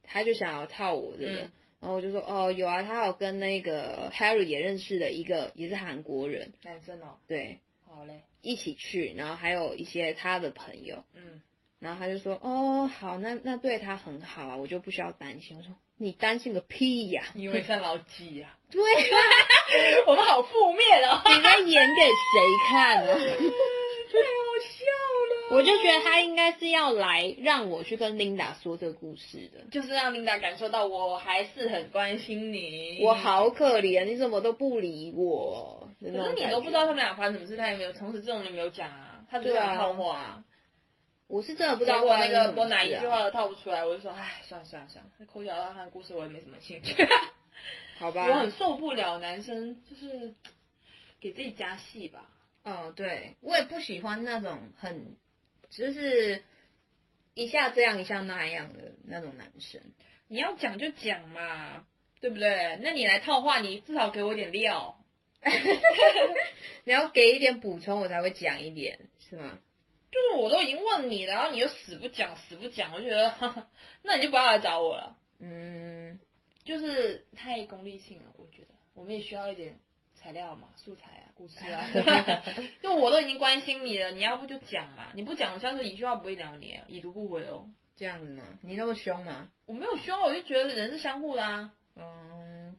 [0.03, 1.33] 他就想要套我这个，
[1.79, 11.43] 然后我就说哦有啊，他有跟那个 Harry 也认识的一个也是韩国人男生哦，对，好嘞，一起去，然后还有一些他的朋友，嗯，
[11.81, 15.57] 然后他就说哦好，那那对他很好啊，我就不需要担心。
[15.57, 18.81] 我说你担心个屁呀，因为像老几呀， 对，
[20.07, 23.15] 我们好负面哦，你在演给谁看 呢？
[25.51, 33.01] 我就觉得他应该是要来让我去跟 Linda 说这个故事的，就是让 Linda 感受到我还是很关心你。
[33.03, 35.89] 我好可怜，你怎么都不理我？
[36.01, 40.43] 可是你都不知道他们俩发生什么事，他也没有，从此这种也没有讲啊，他只是套话。
[41.29, 42.03] 我是真的不知道。
[42.03, 46.95] 我那个我哪一句话都套不出来，我就说，唉，算了算了算了，抠脚大汉的故事我也没什么兴趣。
[47.99, 48.27] 好吧。
[48.27, 50.35] 我很受不了男生就是
[51.21, 52.29] 给自己加戏吧。
[52.65, 55.17] 嗯，对，我也不喜欢那种很。
[55.71, 56.43] 就是
[57.35, 59.83] 一下这样一下那样的那种男生，
[60.29, 61.85] 你要讲就讲嘛，
[62.23, 62.79] 对不对？
[62.81, 64.99] 那你来套话，你至少给我点料，
[66.85, 69.59] 你要给一点补充，我才会讲一点，是吗？
[70.11, 73.67] 就是我都已经问你了，然后你又死不讲，死不讲，我觉得，
[74.03, 75.17] 那你就不要来找我了。
[75.39, 76.19] 嗯，
[76.65, 79.79] 就是太功利性了，我觉得我们也需要一点
[80.15, 81.25] 材料嘛，素材啊。
[81.35, 81.87] 故事啊，
[82.83, 87.69] 就我都已经关心你了，你要不就讲嘛，你不讲，我下次一句话不会聊你，已读不回哦。
[87.95, 88.43] 这样子吗？
[88.63, 89.49] 你那么凶吗？
[89.67, 92.77] 我没有凶，我就觉得人是相互的啊，嗯，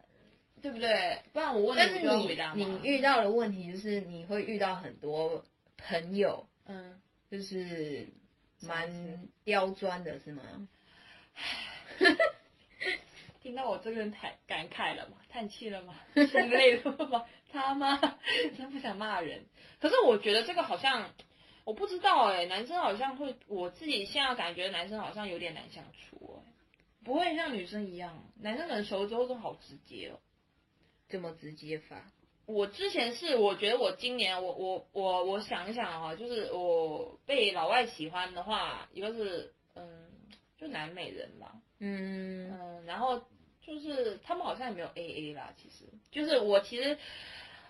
[0.61, 1.21] 对不对？
[1.31, 1.77] 不然我问
[2.55, 5.45] 你，你遇到的问题就是你会遇到很多
[5.77, 8.07] 朋友，嗯，就是
[8.61, 10.43] 蛮刁钻的，是吗？
[13.41, 15.17] 听到我这个人太感慨了吗？
[15.29, 15.95] 叹气了吗？
[16.13, 17.25] 心累了吗？
[17.51, 17.97] 他妈？
[18.57, 19.45] 真不想骂人。
[19.79, 21.13] 可是我觉得这个好像，
[21.63, 26.51] 我不知道哎，男生好像会，我自己现在感觉男生好像有点难相处哎，
[27.03, 30.19] 不会像女生一样，男生很熟之后都好直接哦。
[31.07, 32.11] 怎么直接法？
[32.49, 40.09] 我之前是，我觉得我今年，我我我我想一想啊，就是我被老外喜欢的话，一个是嗯，
[40.57, 42.51] 就南美人吧，嗯。
[42.51, 43.21] 嗯，然后
[43.61, 45.85] 就是他们好像也没有 A A 啦，其实。
[46.11, 46.97] 就是我其实。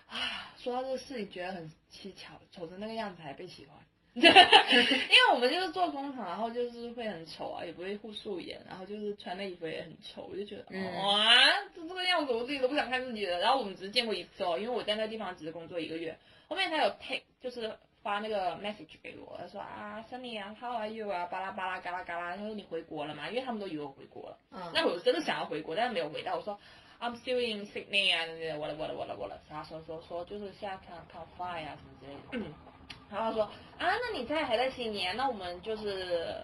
[0.06, 3.78] 啊，说到这个事情，觉得很蹊跷，丑成那个样子还被喜欢，
[4.14, 10.64] 因为我们就是做工厂，然后就是会很丑啊，也不会护素颜，然后就是穿的衣服也很丑，我就觉得
[11.02, 11.34] 哇，
[11.74, 13.38] 就这个样子，我自己都不想看自己了。
[13.38, 23.28] 然后我们只是见过一次哦，因为我在那个地方只是工作一个月，后面他有配，就是发那个 message 给我，他说啊，Sunny 啊，How are you 啊，巴拉巴拉嘎啦嘎啦，他说你回国了吗？
[23.28, 24.38] 因为他们都以为我回国了。
[24.50, 26.34] 嗯，那我真的想要回国，但是没有回到。
[26.34, 26.58] 我说
[26.98, 28.24] I'm still in Sydney 啊，
[28.58, 29.40] 我了我了我了我了。
[29.48, 32.54] 他说说说就是现在看看 fly 啊什么之类的。
[33.10, 35.14] 嗯，然后他说啊，那你在还在悉尼啊？
[35.16, 36.34] 那我们就是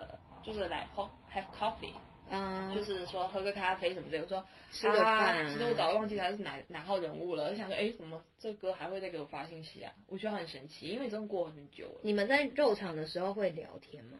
[0.42, 1.92] 就是来 have have coffee，
[2.30, 4.18] 嗯，就是说喝个咖啡什么的。
[4.20, 7.50] 我说吃个饭啊，其实我早就忘记他是哪哪号人物了。
[7.50, 9.92] 我想说，哎，怎么这哥还会再给我发信息啊？
[10.08, 12.00] 我觉得很神奇，因为真的过很久了。
[12.02, 14.18] 你们在肉场的时候会聊天吗？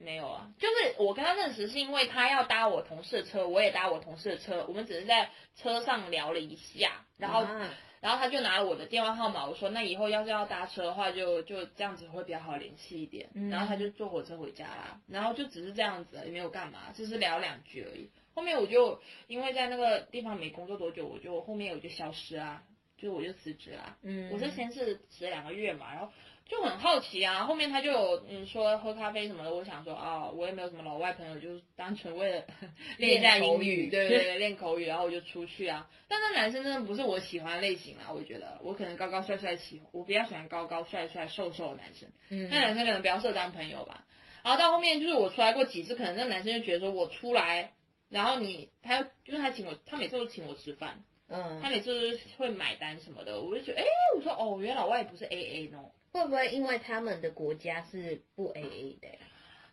[0.00, 7.68] 没有啊，就是我跟他认识是因为他要搭我同事的车，我也搭我同事的车，我们只是在车上聊了一下，然后、啊
[8.00, 13.28] 然后他就拿了我的电话号码，我说那以后要是要搭车的话就，就这样子会比较好联系一点。
[13.34, 18.10] 嗯然后他就坐火车回家啦，然后就只是这样子，也没有干嘛，就是聊两句而已。
[18.34, 22.62] 后面我就因为在那个地方没工作多久，我就后面我就消失啊，
[22.96, 23.96] 就我就辞职啦。
[24.02, 26.12] 嗯，我是先是辞了两个月嘛，然后
[26.48, 32.44] 就很好奇啊，后面他就有嗯说喝咖啡什么的，我想说啊、我也没有什么老外朋友，就是单纯为了
[32.96, 35.88] 练一下英语，练口语对对对， 练口语，然后我就出去啊。
[36.08, 44.04] 但那男生真的不是我喜欢的类型啊，我觉得我可能高高帅帅喜，我比较喜欢高高帅帅瘦瘦的男生，嗯，那男生可能比较适合当朋友吧。
[44.42, 47.72] 然后到后面就是我出来过几次，可能那男生就觉得说我出来，
[48.08, 53.84] 然后你他就是他请我，他每次都请我吃饭，嗯他，每次都是会买单什么的，我就觉得，哎、
[54.16, 55.78] 我说哦，原来老外不是 A A 呢，
[56.12, 59.18] 会不会因为他们的国家是不 A A 的呀？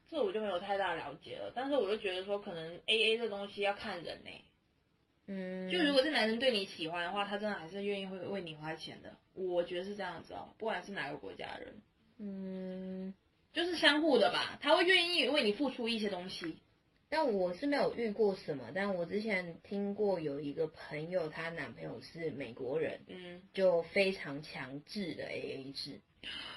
[0.09, 1.51] 这我就没有太大了解了。
[1.55, 4.29] 但是我就觉得说，可能 A A 这东西要看人呢、
[5.27, 9.15] 嗯，就如果这男生对你喜欢的话，他真的还是愿意会为你花钱的。
[9.33, 11.81] 我觉得是这样子哦，不管是哪个国家的人，
[12.19, 13.13] 嗯，
[13.51, 16.57] 就是相互的吧，他会愿意为你付出一些东西。
[17.07, 26.01] 但我是没有遇过什么，但我之前听过有一个朋友，她男朋友是美国人，嗯，就非常强制的 A A 制，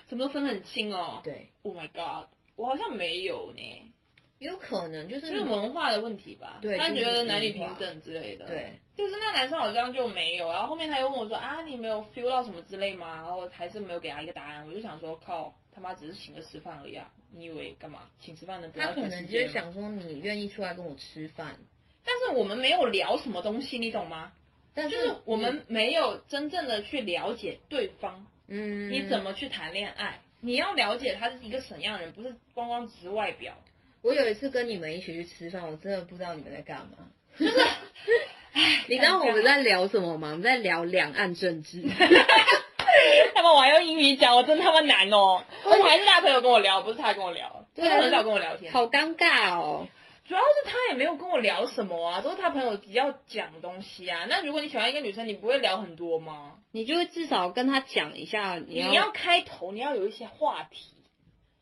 [0.08, 1.20] 什么都分得很清哦。
[1.24, 3.92] 对，Oh my god，我好像没有呢，
[4.38, 6.60] 有可能就是就是文化的问题吧？
[6.60, 8.46] 他对就是觉得男女平等之类的。
[8.46, 13.16] 对，就是那男生好像就没有，然后后面他又问我说啊，你没有 feel 到什么之类吗？
[13.16, 18.08] 然后还是没有给他一个答案，我就想说靠，他妈只是请个吃饭而已啊，你以为干嘛？
[18.20, 21.58] 请吃饭的他可能就是想说你愿意出来跟我吃饭，
[22.04, 24.32] 但是我们没有聊什么东西，你懂吗？
[24.74, 30.20] 但就是我们没有真正的去了解对方，嗯，你怎么去谈恋爱？
[30.40, 33.52] 你要了解他是一个什么样的人，不是光光只是外表。
[34.02, 36.98] 我有一次跟你们一起去吃饭，我真的不知道你们在干嘛。
[38.54, 40.28] 唉你知道我们在聊什么吗？
[40.28, 41.82] 我们在聊两岸政治。
[43.34, 45.44] 他们我还用英语讲，我真他妈难哦！
[45.64, 48.72] 而且还是他朋友跟我聊，不是他跟我聊，他很少跟我聊天。
[48.72, 49.86] 好尴尬哦。
[50.28, 54.26] 主要是他也没有跟我聊什么啊，都是他朋友比较讲东西啊。
[54.28, 56.58] 那如果你喜欢一个女生，你不会聊很多吗？
[56.70, 60.92] 你就会至少跟他讲一下，你要你要开头，你要有一些话题，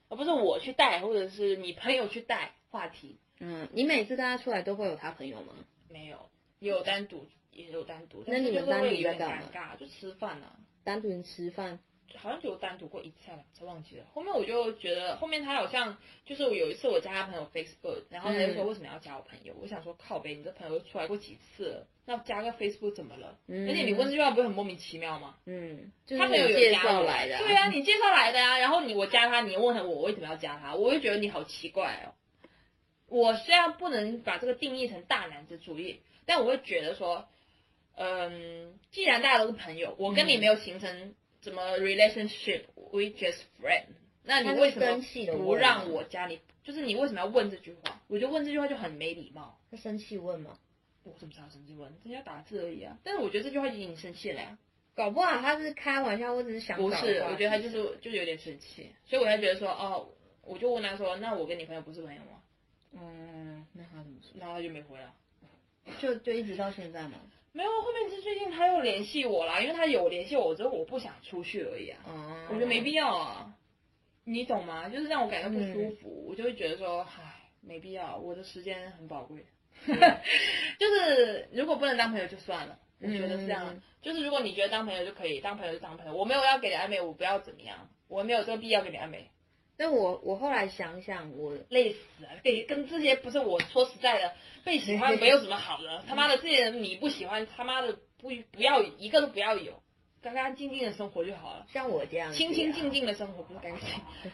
[0.08, 3.20] 而不是我去带，或者是你朋友去带话题。
[3.38, 5.52] 嗯，你每次跟他出来都会有他朋友吗？
[5.88, 8.24] 没有，也有单独，也有单独。
[8.26, 10.56] 那你们但是就是会单独在干嘛尴尬，就吃饭啊。
[10.82, 11.78] 单独吃饭，
[12.14, 14.04] 好像只有单独过一次还两次，忘记了。
[14.14, 19.54] 后面我就觉得，后面他好像就是我有一次我加他朋友 Facebook，然后他就说嗯为什么要加我朋友？
[19.60, 23.38] 我想说靠呗，你这朋友出来过几次了，那加个 Facebook 怎么了？
[23.48, 25.36] 嗯而且你问这句话不是很莫名其妙吗？
[25.46, 32.14] 嗯，就是他朋友你介有加我绍来的、对啊，，你介绍来的啊，然后你我加他，你问我为什么要加他，我就觉得你好奇怪哦。
[33.08, 37.28] 我虽然不能把这个定义成大男子主义，但我会觉得说，
[37.94, 41.14] 嗯，既然大家都是朋友，我跟你嗯没有形成
[41.46, 43.84] 什么 relationship，we just friend，
[44.24, 45.00] 那你为什么
[45.36, 46.40] 不让我加你？
[46.64, 48.02] 就是你为什么要问这句话？
[48.08, 49.56] 我就问这句话就很没礼貌。
[49.70, 50.58] 他生气问吗？
[51.04, 51.88] 我怎么知道生气问？
[52.02, 52.98] 人家打字而已啊。
[53.04, 54.58] 但是我觉得这句话已经生气了呀。
[54.96, 60.08] 搞不好他是开玩笑，或者是想不是，我觉得他就是就是有点生气，所以我才觉得说，哦，
[60.42, 62.42] 我就问他说，那我跟你朋友不是朋友吗？
[62.94, 64.32] 嗯，那他怎么说？
[64.40, 65.14] 然后他就没回了。
[66.00, 67.20] 就就一直到现在吗？
[67.56, 71.98] 没有，后面是最近他又联系我啦，因为他有联系我，只是我不想出去而已啊。
[72.06, 73.54] 哦，我觉得没必要啊，
[74.24, 74.90] 你懂吗？
[74.90, 79.46] 就是让我感到不舒服，我就会觉得说，唉，没必要，我的时间很宝贵。
[80.78, 83.68] 就是如果不能当朋友就算了，我觉得是这样。
[83.74, 89.30] 嗯就是如果你觉得当朋友就可以，当朋友就当朋友，我没有要给你暧昧，我不要怎么样，我没有这个必要给你暧昧。
[89.78, 94.32] 但我我后来想想，我累死了，跟跟这些不是我说实在的，
[94.64, 99.82] 被喜欢没有什么好的，他妈的这些人你不喜欢，他妈的不不要一个都不要有，
[100.22, 103.80] 干干净净的生活就好了，像我这样啊清清静静的生活不是干净，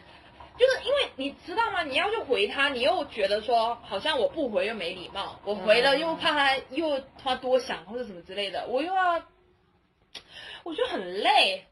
[0.57, 1.83] 就是因为你知道吗？
[1.83, 9.21] 你要去回他，你又觉得说好像我不回又没礼貌，我回了嗯又怕他又他多想或者什么之类的，我又要，
[10.63, 11.65] 我觉得很累。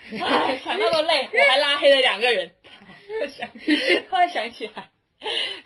[0.18, 2.50] 哎，想到都累，我还拉黑了两个人。
[3.28, 3.50] 想，
[4.08, 4.90] 突然想起来，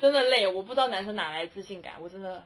[0.01, 0.47] 真的累。
[0.47, 2.45] 我不知道男生哪来自信感，我真的，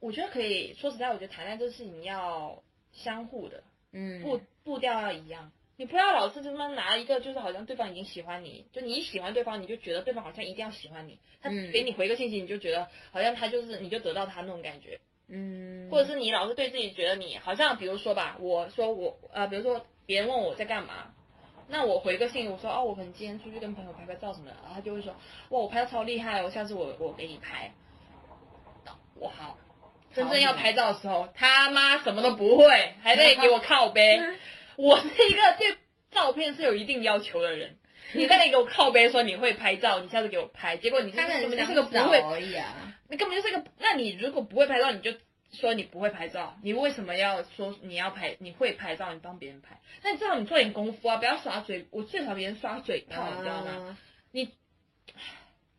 [0.00, 2.62] 我觉得可以说实在，我觉得谈恋爱这事情要
[2.92, 3.62] 相互的，
[3.92, 5.52] 嗯，步步调要一样。
[5.76, 11.20] 你不要老是他妈拿一个，就是好像对方已经喜欢你，就你喜欢对方，你就觉得对方好像一定要喜欢你。
[11.40, 14.98] 他嗯给你回个信息，你就觉得好像他就是你就得到他那种感觉。
[15.28, 21.14] 嗯，或者是你老是对自己觉得你好像，比如说吧，我说我呃，比如说别人问我在干嘛，
[21.68, 25.12] 那我回个信，我说哦，我可能今天出去跟朋友拍拍照什么的，然后他就会说
[25.50, 27.72] 哇，我拍的超厉害我，下次我我给你拍。
[29.14, 29.58] 我好，
[30.14, 34.20] 真正要拍照的时候，他妈什么都不会，还在给我靠背。
[34.76, 35.76] 我是一个对
[36.10, 37.76] 照片是有一定要求的人，
[38.12, 42.94] 你在那给我靠背说你会拍照，你下次给我拍，结果你就是根本就是想个不会找而已啊。
[43.10, 45.10] 你根本就是个，那你如果不会拍照，你就
[45.52, 48.36] 说你不会拍照，你为什么要说你要拍？
[48.38, 51.86] 你会拍照，你帮别人拍，那你至少你做点功夫啊，不要耍嘴。
[51.90, 53.98] 我最讨厌别人耍嘴炮，你知道吗？
[54.30, 54.50] 你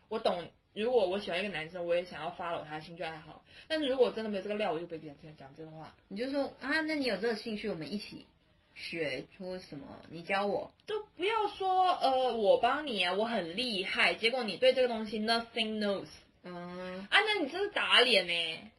[0.08, 8.26] 我懂，如果我喜欢一个男生，我也想要 follow 他的兴趣爱好，但是如果真的没有这个料，我就不会讲讲讲这个话，你就说啊，那你有这个兴趣，我们一起
[8.74, 10.72] 学，或什么，你教我。
[10.88, 16.08] 都不要说呃我帮你啊，我很厉害，结果你对这个东西 nothing knows
[16.44, 18.72] 嗯啊，那你这是打脸呢、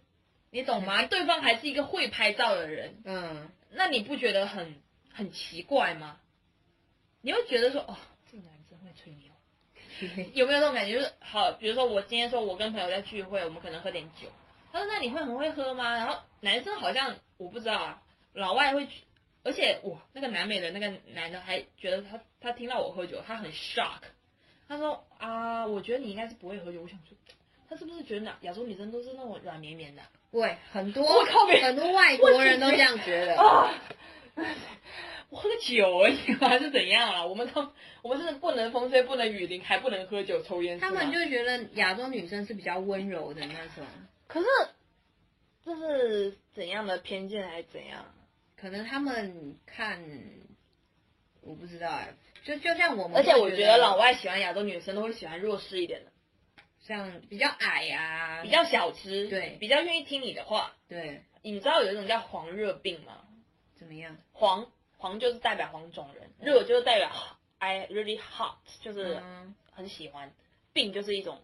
[0.51, 1.05] 你懂吗？
[1.07, 4.74] 对方还是一个会拍照的人，嗯，那你不觉得很
[5.12, 6.18] 很奇怪吗？
[7.22, 7.96] 你会觉得说，哦，
[8.30, 10.94] 这个男生会吹牛， 有没有这种感觉？
[10.94, 14.28] 就是好，比如说我今天说我跟朋友在聚会，我们可能喝点酒，
[14.72, 15.96] 他说那你会很会喝吗？
[15.96, 18.88] 然后男生好像我不知道啊，老外会，
[19.42, 24.01] 而且哇，那个南美的那个男的还觉得他他听到我喝酒，他很 shock，
[24.66, 26.80] 他说啊，我觉得你应该是不会喝酒。
[26.82, 27.16] 我想说，
[27.70, 30.08] 他是不是觉得亚亚洲女生都是那种软绵绵的啊？
[30.32, 33.40] 对，很多我靠很多外国人都这样觉得。
[33.40, 33.72] 啊，
[35.30, 37.24] 我喝个酒而已还，是怎样啊？
[37.24, 37.70] 我们都
[38.02, 40.80] 我们是不能风吹，不能雨淋，还不能喝酒抽烟。
[40.80, 43.86] 他们就觉得亚洲女生是比较温柔的那种，
[44.26, 44.46] 可是
[45.64, 48.04] 这是怎样的偏见还是怎样？
[48.60, 50.02] 可能他们看，
[51.40, 52.14] 我不知道哎，
[52.44, 56.10] 就就像我们，而且我觉得老外喜欢亚洲女生都会喜欢弱势一点的，
[56.91, 60.74] 像比较矮啊，比较小只，对比较愿意听你的话。
[60.88, 63.22] 对，你知道有一种叫黄热病吗？
[63.78, 64.16] 怎么样？
[64.32, 64.66] 黄
[64.99, 67.11] 黄就是代表黄种人，热就是代表
[67.59, 70.32] I really hot，就是嗯，很喜欢。
[70.72, 71.41] 病就是一种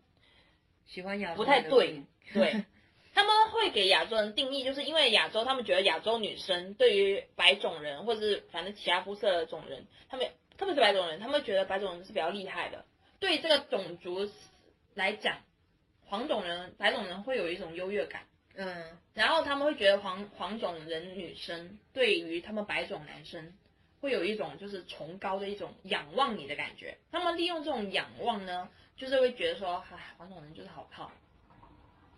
[0.87, 2.65] 喜欢亚洲不太对对，
[3.15, 10.29] 他们会给亚洲人定义，就是因为亚洲，他们觉得亚洲女生对于白种人或者是反正其他肤色的种人，他们
[10.59, 12.85] 特别是白种人，他们觉得白种人是比较厉害的。
[13.21, 14.29] 对于这个种族
[14.97, 15.37] 来讲，
[16.07, 18.23] 黄种人、白种人会有一种优越感，
[18.55, 23.53] 嗯然后他们会觉得黄黄种人女生对于他们白种男生
[24.01, 26.97] 会有一种就是崇高的一种仰望你的感觉。
[27.13, 31.13] 他们利用这种仰望呢，就是会觉得说，哎，黄种人就是好靠。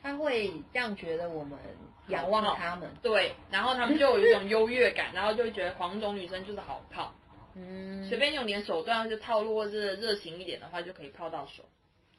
[0.01, 1.59] 他会这样觉得我们
[2.07, 7.13] 仰望他们，对，然后他们就有一种优越感，然后就会觉得黄种女生就是好泡，
[7.57, 11.65] 嗯，随便用点手段或是套路，或是热情一点的话，就可以泡到手。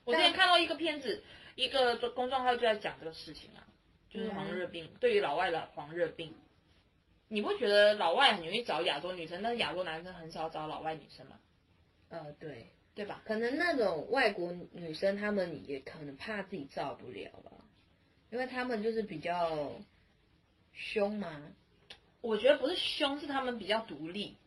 [0.10, 1.24] 我之前看到一个片子，
[1.56, 3.68] 一个公众号就在讲这个事情啊，
[4.10, 6.34] 就是黄热病，对于老外的黄热病，
[7.28, 11.40] 你不觉得老外很容易找亚洲女生，但是亚洲男生很少找老外女生吗？
[12.10, 13.22] 呃对，对吧？
[13.24, 17.52] 可能那种外国女生，她们也可能怕自己照不了吧，
[18.32, 19.72] 因为她们就是比较
[20.74, 21.40] 凶嘛，
[22.22, 24.38] 我觉得不是凶，是他们比较独立，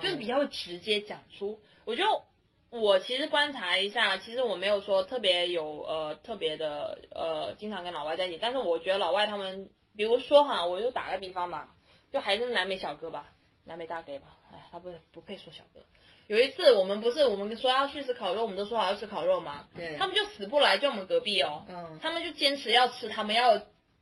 [0.00, 1.60] 就是比较较会直接讲出。
[1.84, 2.22] 我觉得
[2.70, 11.74] 我其实观察一下，其实我没有说特别有呃特别的呃经常跟老外在一起，但是我觉得老外他们，比如说哈，我就打个比方吧，
[12.12, 13.32] 就还是南美小哥吧，
[13.64, 15.80] 南美大哥吧，哎，他不不配说小哥。
[16.26, 19.66] 有一次我们不是我们说要去吃烤肉，我们都说好要吃烤肉嘛？
[19.74, 23.58] 对，他们就死不来，就我们隔壁哦，嗯他们就坚持要吃，他们要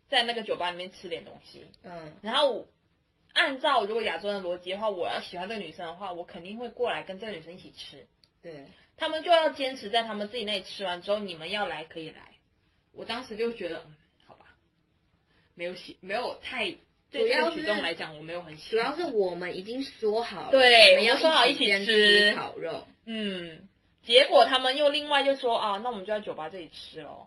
[0.09, 1.67] 在那个酒吧里面吃点东西。
[1.85, 2.67] 嗯然后
[3.33, 8.09] 按照如果亚洲人的逻辑的话，我要喜欢这个女生的话，我肯定会过来跟这个女生一起吃。
[8.47, 8.65] 对，
[8.97, 12.21] 他们就要坚持在他们自己那里吃完之后，你们要来可以来。
[12.93, 14.45] 我当时就觉得，嗯，好吧，
[15.57, 16.71] 没有喜，没有太
[17.11, 18.77] 对这个主要是举动来讲，我没有很喜主。
[18.77, 23.69] 要是我们已经说好了，对我们要说好一起吃烤肉，嗯，
[24.05, 27.27] 结果他们又另外就说啊，那我们就在酒吧这里吃喽。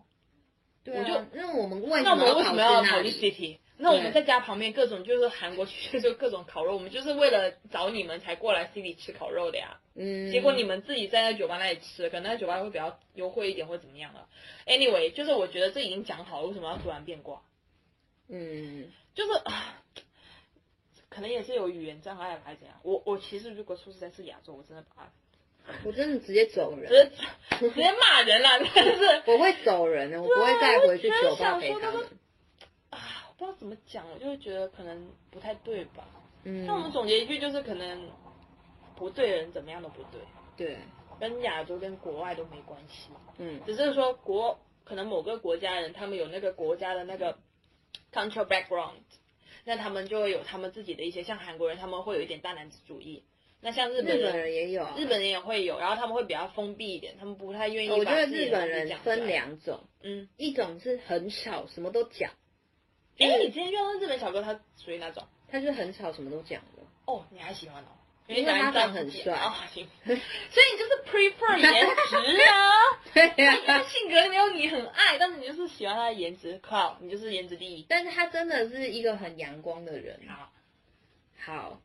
[0.86, 3.57] 对啊我就那我们为那我们为什么要跑跑去？City？
[3.82, 9.80] 那我们在家旁边各种就是韩国去就各种烤肉，我们就是为了找你们才过来 City 吃烤肉的呀。
[9.95, 14.27] 嗯，结果你们自己在那酒吧那里吃，可能那酒吧会比较优惠一点或怎么样了。
[14.65, 17.41] Anyway，就是我觉得这已经讲好了，为什么要突然变卦？
[18.27, 19.82] 嗯就是啊，
[21.09, 22.77] 可可能也是有语言障碍还是怎样。
[22.84, 25.11] 我我其实如果说实在是亚洲，我真的把
[25.84, 32.05] 我真的直接走直人，接直接骂人了，真的是我会走人的，我不会再回去酒吧陪他们
[33.60, 36.07] 怎么讲，我就会觉得可能不太对吧。
[36.43, 38.10] 嗯，那我们总结一句就是，可能
[38.95, 40.22] 不对的人怎么样都不对，
[40.55, 40.78] 对，
[41.20, 43.60] 跟亚洲跟国外都没关系，嗯。
[43.66, 47.38] 只是说国可能某个国家人他们有那个国家的那个
[48.14, 49.01] cultural background，
[49.66, 53.24] 那他们就会有他们自己的一些，像韩国人他们会有一点大男子主义，
[53.60, 54.53] 那像日日本本人。
[54.53, 57.89] 也有啊，日本人也会有，然后他们会比较封闭一点，他们不太愿意。
[57.91, 62.32] 我觉得日本人分，两种，嗯，一种是很少，什么都讲，
[63.20, 64.53] 哎、你今天遇到的日本小哥，他
[64.84, 65.24] 属于哪种？
[65.51, 66.84] 他是很吵，什么都讲的。
[67.05, 67.88] 哦，你还喜欢哦？
[68.28, 72.70] 因为他长很帅哦，行， 所以你就是 prefer 颜值啊。
[73.11, 77.86] 对你呀、的性格里面有你很爱，但是你就是喜欢他的颜值，靠，你就是颜值第一。
[77.89, 80.20] 但是他真的是一个很阳光的人。
[80.28, 80.51] 好，
[81.43, 81.82] 好，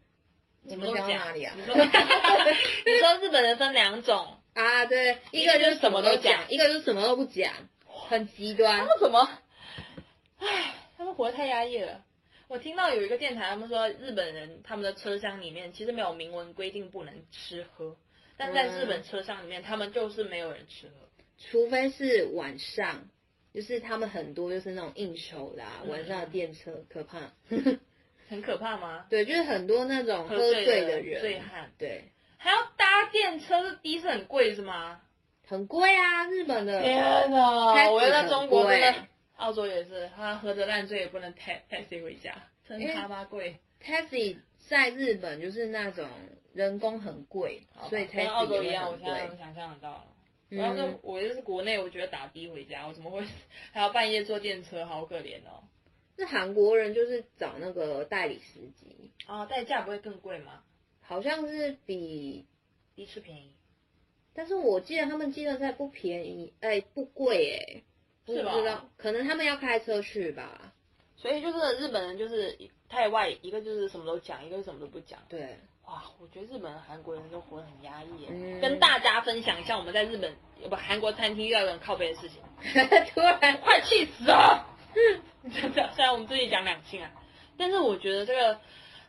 [0.65, 1.65] 我什么都们讲哪里啊你？
[1.65, 7.55] 说， 你说日本人分两种，啊，对，一个就是什么都讲，一个就是什么都不讲，
[7.87, 8.99] 很极端他们。
[9.01, 9.31] 怎么？
[10.41, 10.75] 唉，
[11.05, 12.03] 他们活得太压抑了。
[12.49, 17.95] 我听到有一个电台，他们说日本人他们的车厢里面其实没有明文规定不能吃喝，
[18.39, 20.95] 但在日本车厢里面，他们就是没有人吃喝。
[21.37, 23.07] 除非是晚上，
[23.53, 27.19] 就是他们很多就是那种应酬啦，嗯晚上的电车可怕。
[28.31, 29.05] 很可怕吗？
[29.11, 32.05] 对，就是很多那种喝醉醉的人，醉汉对，
[32.39, 35.03] 还要搭电车，这的士很贵是吗？
[35.47, 36.81] 很贵啊，日本的。
[36.81, 42.35] 天哪我觉得在中国真的很贵，澳洲也是，他喝着烂醉也不能 ta- taxi 回家，
[42.69, 43.57] 真他妈贵。
[43.83, 46.09] taxi 在日本就是那种
[46.53, 49.39] 人工很贵，所以跟 taxi 澳洲一样，我现在能贵。
[49.39, 50.07] 想象得到了。
[50.51, 53.25] 我要是嗯，我就是国内，我觉得打的回家，我怎么会
[53.73, 55.65] 还要半夜坐电车，好可怜哦。
[56.17, 60.63] 是韩国人就是找那个代理司机，啊，代驾不会更贵吗？
[61.01, 62.47] 好像是比，
[62.95, 63.51] 的士便宜，
[64.33, 67.83] 但是我记得他们计程车不便宜，哎、不贵哎、
[68.27, 70.73] 不知道，可能他们要开车去吧。
[71.17, 72.59] 所以就是日本人就是
[72.89, 75.19] 太外，一个就是什么都讲，一个是什么都不讲。
[75.29, 78.29] 对，哇，我觉得日本人、韩国人都活得很压抑耶。
[78.31, 80.35] 嗯跟大家分享一下我们在日本
[80.69, 82.43] 不韩国餐厅遇到人靠背的事情，
[83.15, 84.67] 突然，快气死了！
[85.53, 87.11] 真的，虽然我们自己讲两性啊，
[87.57, 88.59] 但是我觉得这个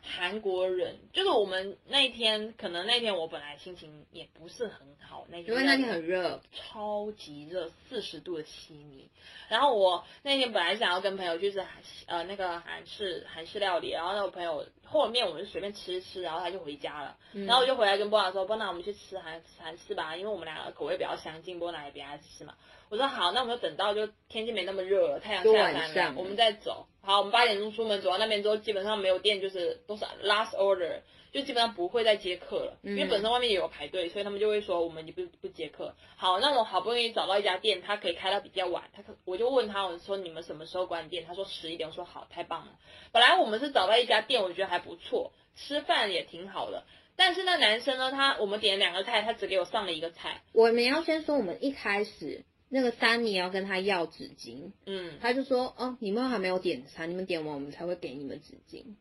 [0.05, 9.09] 韩国人，就是我们那一天，可能那天我本来心情也不是很好，那天因为那天很热，超级热，四十度的悉尼。
[9.49, 11.69] 然后我那天本来想要跟朋友去吃韩
[12.05, 17.17] 呃那个韩式韩式料理，然后那个朋友后面我们就随便吃吃，然后他就回家了。
[17.33, 22.55] 嗯然后我就回来跟波娜说，波娜我们去吃韩韩式吧，因为我们两个口味比较相近，波娜也比较爱吃嘛。
[22.95, 26.87] 我说好，那我们就等到就天气没那么热了，太阳下山了，我们再走。
[27.01, 31.01] 好，我们八点钟出门，走到那边之后，基本上没有店，就是都是 last order，
[31.33, 35.93] 就基本上不会再接客了，因为嗯本身外面也有排队，所以他们就会说我们就不不接客。
[36.15, 41.25] 好，那我好不容易找到一家店，他可以开到比较晚，他可我就问他，我说你们什么时候关店？
[41.27, 41.89] 他说十一点。
[41.89, 42.71] 我说好，太棒了。
[43.11, 46.85] 本来我们是找到一家店，我觉得还不错，吃饭也挺好的。
[47.17, 58.95] 但是那男生呢，他我们点了两个菜，他只给我上了一个菜，我们要先说，我们一开始那个三你要跟他要纸巾，嗯，他就说：“哦，你们还没有点餐，你们点完我们才会给你们纸巾。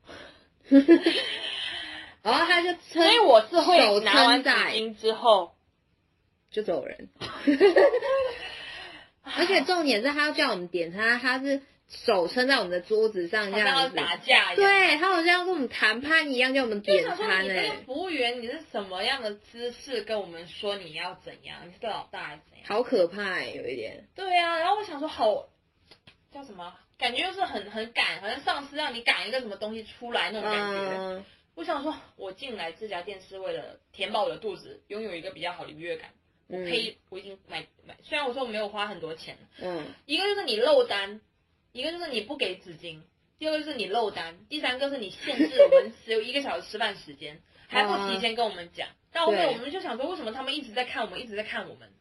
[2.22, 5.54] ”然后他就撑，所以我是会手拿完纸巾之后，
[6.50, 7.08] 就走人。
[9.36, 11.62] 而且重点是他要叫我们点餐，他是
[12.04, 14.56] 手撑在我们的桌子上这样子，打架一样。
[14.56, 21.60] 对他好像要跟我们谈判一样，叫我们就点餐服务员你是什么样的姿势跟我们说你要怎样？
[21.66, 22.66] 你是个老大还是怎样？
[22.66, 24.04] 好可怕哎、有一点。
[24.14, 25.48] 对啊，然后我想说好
[26.32, 26.74] 叫什么？
[26.96, 30.96] 感觉就是很很赶，好像上司让你赶一个什么东西出来那种感觉。
[30.96, 31.24] 嗯，
[31.56, 36.10] 我想说，我进来这家店是为了填饱我的肚子，拥有一个比较好的愉悦感。
[36.46, 41.20] 我嗯呸，我已经买买，虽然我说我没有花很多钱，嗯，一个就是你漏单，
[41.74, 43.00] 一个就是你不给纸巾，
[43.36, 48.86] 第二个就是你漏单，第三个是你限制我们只有一个小时吃饭时间，还不提前跟我们讲。
[49.12, 51.92] 到后面我们就想说，为什么他们一直在看我们，一直在看我们？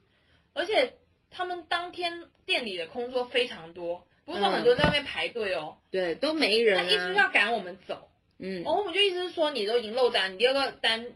[0.53, 0.93] 而且
[1.31, 7.23] 他们当天店里的工作非常多，不是说很多人在外面排队哦，对，都没人他人一直啊。
[7.23, 8.09] 要赶我们走。
[8.37, 11.07] 嗯然后我们就意思是说，你都已经漏单，你第二个单，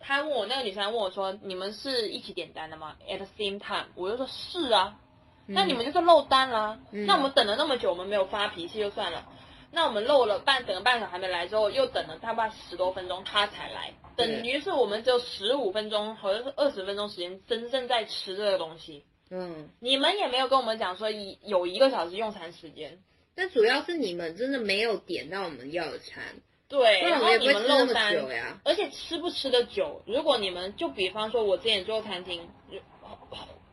[0.00, 4.98] 他问我那个女生问我说，你们是一起点单的吗？At the same time，我就说是啊，
[5.46, 7.06] 那你们就是漏单啦、嗯。
[7.06, 9.26] 那我们等了那么久，我们没有发脾气就算了。
[9.70, 19.04] 那我们漏了半，等了半小时还没来之后，又等了大概十多分钟，他才来，等于是我们只有十五分钟，好像是二十分钟时间，真正在吃这个东西。
[19.30, 23.00] 嗯，你们也没有跟我们讲说一有一个小时用餐时间，
[23.34, 26.22] 但主要是你们真的没有点到我们要的餐，
[26.68, 28.60] 对，然后你们漏单，呀。
[28.64, 32.48] 而且吃不吃的久，如果你们就比方说，我之前做餐厅，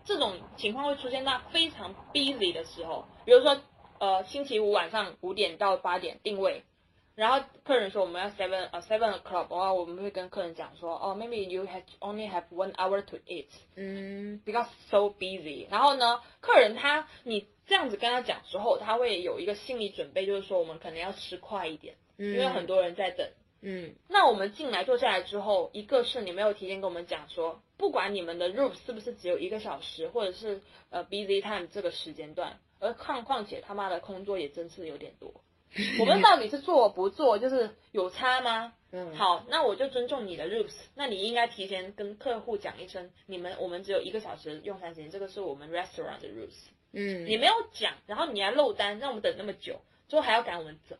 [0.04, 3.60] 这种情况会出现在非常 busy 的时候，比如说
[4.00, 6.64] 呃星期五晚上五点到八点定位，
[7.16, 15.10] 然后客人说我们要 seven 呃 seven o'clock，的话我们会跟客人讲说，哦，maybe you have only have one hour to eat 嗯 because so
[15.10, 15.68] busy。
[15.70, 23.28] 然后呢，客人他你这样子跟他讲之后，他会有一个心理准备，就是说我们可能要吃快一点，嗯，因为很多人在等。
[23.28, 23.34] 嗯
[24.08, 35.32] 那我们进来坐下来之后，一个是你没有提前跟我们讲说，不管你们的 room 是不是只有一个小时，或者是呃 busy time 这个时间段，而况况且他妈的工作也真是有点多。
[36.02, 38.74] 我们到底是做不做，就是有差吗？
[38.92, 46.68] 嗯，好，那我就尊重你的 rules，那你应该提前跟客户讲一声，你们我们只有一个小时用餐时间，这个是我们 restaurant 的 rules。
[46.92, 50.98] 嗯，你没有讲，然后你还漏单，让我们等那么久，最后还要赶我们走，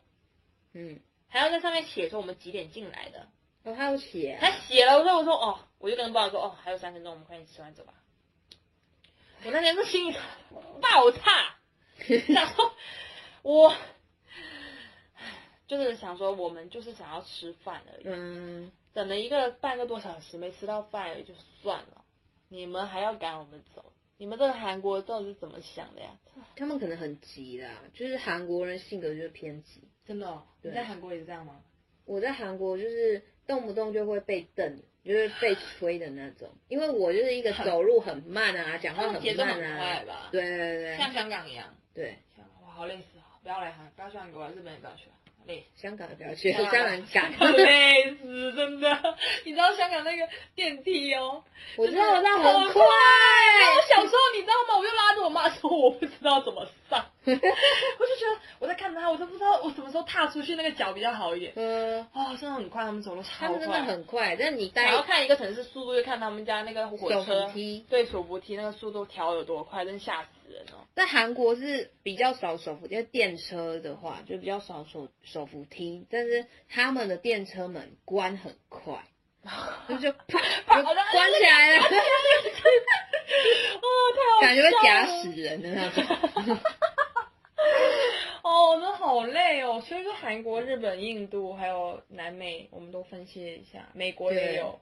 [0.72, 1.00] 嗯，
[1.32, 3.26] 还要在上面写说我们几点进来的。
[3.64, 7.94] 哦，还有写啊，他写了，我说我说哦，我就跟包长说哦，还有三分钟，我们快点吃完走吧。
[9.42, 10.16] 我那天是心里
[10.82, 11.56] 爆炸，
[12.26, 12.74] 想说
[13.40, 13.74] 我
[15.66, 22.04] 就是想说我们就是想要吃饭而已，嗯，等了一个半个多小时没吃到饭也就算了，
[22.48, 26.10] 你们还要赶我们走，你们这个韩国到底是怎么想的呀？
[26.56, 29.88] 他们可能很急啦，就是韩国人性格就是偏急。
[30.06, 31.60] 真的、哦，对在韩国也是这样吗？
[32.04, 40.28] 我在韩国就是动不动就会被瞪，就是被吹的那种， 因为我就是一个走路很慢啊，讲话很快啊，吧？
[40.32, 41.74] 对对对像香港一样。
[41.94, 42.16] 对，
[42.62, 43.38] 哇，好累死啊！
[43.42, 45.64] 不要来韩，不要去韩国，日本也不要去，好累。
[45.76, 47.32] 香港的不要去，香 香港赶。
[47.32, 49.16] 很 累死，真的。
[49.44, 51.42] 你知道香港那个电梯哦，
[51.76, 52.82] 我知道，我知道，很很快。
[52.82, 54.78] 我小时候你知道吗？
[54.78, 61.52] 我就拉着我妈说 我不知道怎么上，我就觉得我在看他，我都不知道我什么时候踏出去那个脚比较好一点。
[61.56, 63.46] 嗯，哦，真的很快，他们走路超快。
[63.48, 67.50] 他们真的很快，但你待想要看一个城市速度，就看他们家那个火手车
[67.88, 70.86] 对手扶梯那个速度调有多快，真吓死人哦。
[70.94, 79.02] 在韩国是比较少手扶，因为电车的话就比较少手手扶梯，但是他们的电车门关很快，
[79.88, 80.38] 就就啪
[80.76, 81.82] 就关起来了，
[83.82, 86.04] 哦，太好感觉会夹死人的那种。
[88.42, 89.80] 哦，那好累哦。
[89.86, 94.80] 所以说，韩国、日本、印度还有南美，我们都分析了一下，美国也有，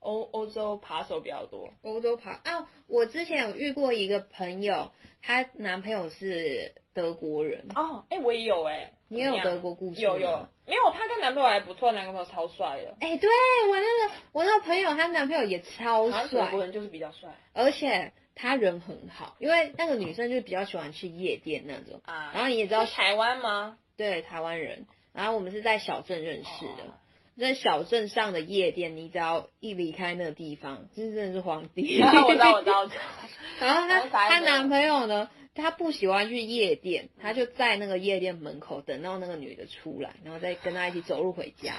[0.00, 1.70] 欧欧洲扒手比较多。
[1.82, 2.68] 欧洲扒啊！
[2.86, 4.92] 我之前有遇过一个朋友，
[5.22, 10.82] 她男朋友是德国人，哦，哎，我也有哎，你也有德国故事有有吗，没有？
[10.92, 12.96] 她跟男朋友还不错，男朋友超帅的。
[13.00, 13.28] 哎、对
[13.68, 22.00] 我那个我那个朋友，她男朋友也超好像德帅，国人就是比较帅而且他人很好，因为那个女生就比较喜欢去夜店那种。
[22.04, 22.30] 啊。
[22.32, 23.78] 然后你也知道台湾吗？
[23.96, 24.86] 对，台湾人。
[25.12, 26.94] 然后我们是在小镇认识的，哦
[27.38, 32.00] 在小镇上的夜店，你只要一离开那个地方，这真的是皇帝。
[32.02, 33.02] 啊我知道，我知道，我知道。
[33.60, 41.74] 然后她她男朋友呢，他不喜欢去夜店，他就在那个夜店门口等到那个女的出来，然后再跟她一起走路回家，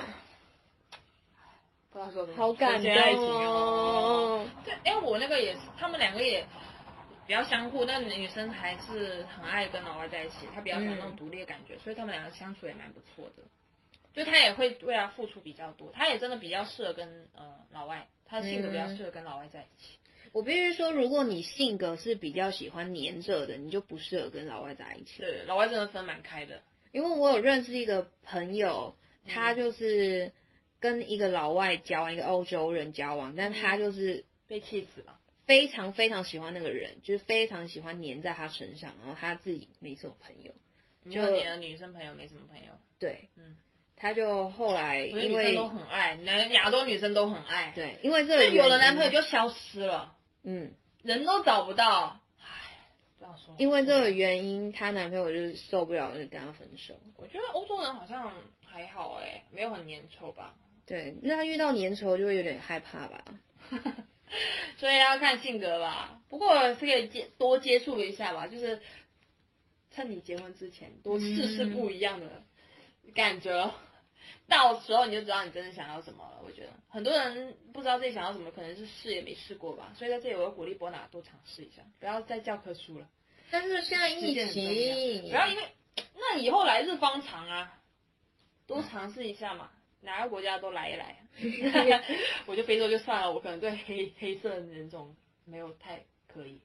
[1.92, 4.46] 不知道说什么好感动纯洁爱情哦。
[4.46, 4.46] 哦。
[4.66, 6.46] 对，哎，我那个也是，他们两个也
[7.28, 13.44] 比较相互，但女生还是很爱跟老外在一起，她比较喜欢那种独立的感觉，所以他们两个相处也蛮不错的。
[14.20, 19.98] 就他也会为他付出比较多，他也真的比较适合跟呃老外，他性格比较适合跟老外在一起。
[20.34, 25.20] 我必须说，如果你性格是比较喜欢黏着的，你就不适合跟老外在一起。
[25.22, 26.62] 对，老外真的分蛮开的。
[26.92, 28.94] 因为我有认识一个朋友，
[29.26, 30.34] 他就是
[30.82, 35.18] 跟一个老外交往，一个欧洲人交往，但他就是被气死了。
[35.46, 40.52] 非常非常喜欢那个人，就是非常喜欢黏在他身上，然后他自己没什么朋友，
[41.10, 43.58] 就你的女生朋友没什么朋友，对，嗯，
[44.00, 50.72] 他就后来因为女生都很爱，男亚洲女生都很爱。，对，因为这个但有的原因男朋友就消失了，嗯，
[51.04, 52.20] 人都找不到。
[52.40, 52.46] 唉，
[53.20, 53.54] 不要说。
[53.58, 56.96] 因为这个原因，她男朋友就是受不了，就跟她分手。
[57.18, 58.32] 我觉得欧洲人好像
[58.66, 60.56] 还好哎，没有很粘稠吧。
[60.86, 63.24] 对，那他遇到粘稠就会有点害怕吧。
[64.78, 66.22] 所以要看性格吧。
[66.30, 68.82] 不过是可以接多接触一下吧，就是
[69.92, 72.44] 趁你结婚之前多试试不一样的
[73.14, 73.72] 感觉。
[74.50, 76.42] 到时候你就知道你真的想要什么了。
[76.44, 79.94] 我觉得很多人不知道自己想要什么，可能是试也没试过吧。
[79.96, 83.08] 所以在这里我要鼓励波娜多尝试一下，不要再教科书了。
[83.52, 85.64] 但是现在疫情，不要因为
[86.16, 87.80] 那以后来日方长啊，
[88.68, 89.72] 多尝试一下嘛，
[90.02, 91.18] 哪个国家都来一来。
[92.46, 96.60] 我觉得非洲就算了，我可能对黑黑色人种没有太可以。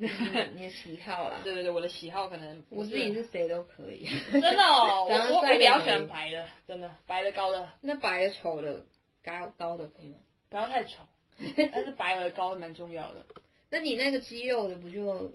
[0.00, 0.08] 你
[0.54, 1.40] 你的喜好啦。
[1.44, 4.08] 对对对，我的喜好可能我自己是谁都可以。
[4.32, 8.84] 真的哦，我我我比较喜欢白的，真的白的高的那白的、丑的、
[9.22, 10.18] 高高的可以吗？
[10.48, 11.02] 不要太丑，
[11.72, 13.26] 但是白和高蛮重要的。
[13.68, 15.32] 那你那个肌肉的不就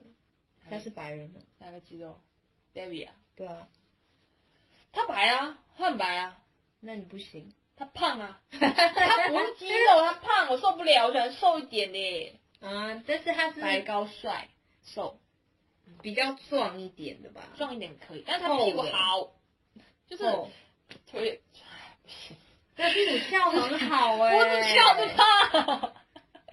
[0.70, 1.41] 他是白人吗？
[1.59, 2.20] 哪个肌肉
[2.74, 3.68] ？David 啊，对啊，
[4.91, 6.38] 他白啊，他很白啊，
[6.80, 7.53] 那你不行。
[7.78, 14.47] 他胖啊，他不是肌肉，他胖，我受不了，我喜欢瘦一点的，啊，但是他是白高帅
[14.86, 15.20] 瘦，
[16.02, 17.42] 比较壮一点的吧？
[17.58, 19.32] 壮一点可以，但是他屁股好，
[20.08, 20.50] 就是哦，
[21.12, 22.38] 腿不行，
[22.78, 25.94] 那屁股翘很好哎、我只翘着胖。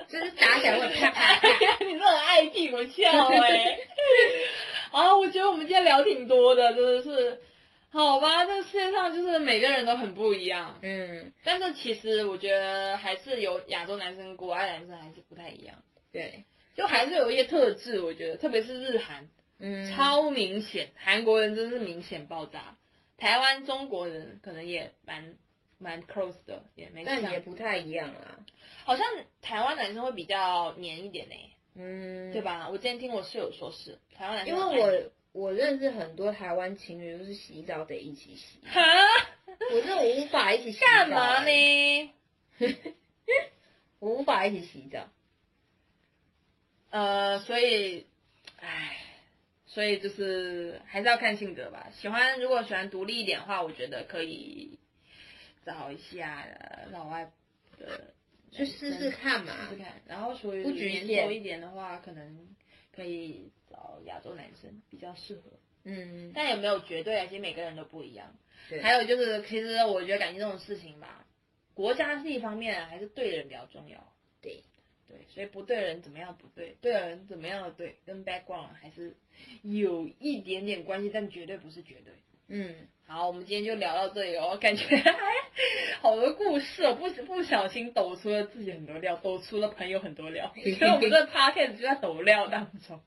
[0.09, 1.49] 就是打起来会啪啪啪。
[1.87, 3.79] 你这很爱屁股翘哎、
[4.93, 7.41] 啊，我觉得我们今天聊挺多的，真的是，
[7.89, 15.77] 好吧，这个世界上就是每个人都很不一样，嗯，但是其实我觉得还是有亚洲男生国外男生还是不太一样，
[16.13, 16.45] 对，
[16.75, 22.77] 就还是有一些特质，我觉得特别是日韩，嗯，超明显，韩国人真是明显爆炸，
[23.17, 25.37] 台湾中国人可能也蛮
[25.79, 28.39] 蛮 close 的，也没但也不太一样啊。
[28.85, 29.07] 好像
[29.41, 31.35] 台湾男生会比较黏一点呢、
[31.75, 32.41] 嗯，对？
[32.41, 32.69] 吧？
[32.71, 38.81] 我今天听我室友说是台湾男生因为我我认识很多台湾情侣，都是洗澡得一起洗，哈
[39.47, 42.05] 我这种无法一起洗澡干嘛欸？
[42.59, 42.75] 呢？
[43.99, 45.09] 我无法一起洗澡。
[46.93, 48.07] 呃，所以，
[48.61, 48.99] 唉，
[49.65, 51.91] 所以就是还是要看性格吧。
[51.99, 54.79] 喜欢如果喜欢独立一点的话，我觉得可以
[55.65, 57.33] 找一下呃老外
[57.79, 58.13] 的
[58.51, 60.03] 去试试看嘛试试看。
[60.07, 62.47] 然后属于不局年限熟一点的话，可能
[62.95, 65.43] 可以找亚洲男生比较适合。
[65.85, 67.27] 嗯，但也没有绝对啊？
[67.27, 68.37] 其实每个人都不一样。
[68.69, 71.25] 对，还有就是，其实我觉得感情这种事情吧，
[71.73, 74.13] 国家是一方面，还是对人比较重要。
[74.43, 74.63] 对
[75.13, 79.15] 对，所以不对人怎么样不对，对人怎么样的对，跟 background 还是
[79.63, 82.15] 有一点点关系，但绝对不是绝对。
[82.49, 82.75] 嗯，
[83.07, 84.85] 好，我们今天就聊到这里哦，感觉
[86.01, 93.01] 好多故事哦，不不小心抖出了自己很多料，抖出了朋友很多料， 所以我们这 podcast 就在抖料当中。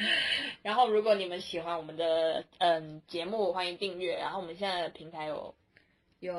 [0.62, 4.16] 然后，如果你们喜欢我们的嗯节目，欢迎订阅。
[4.16, 5.54] 然后我们现在的平台有
[6.20, 6.34] 有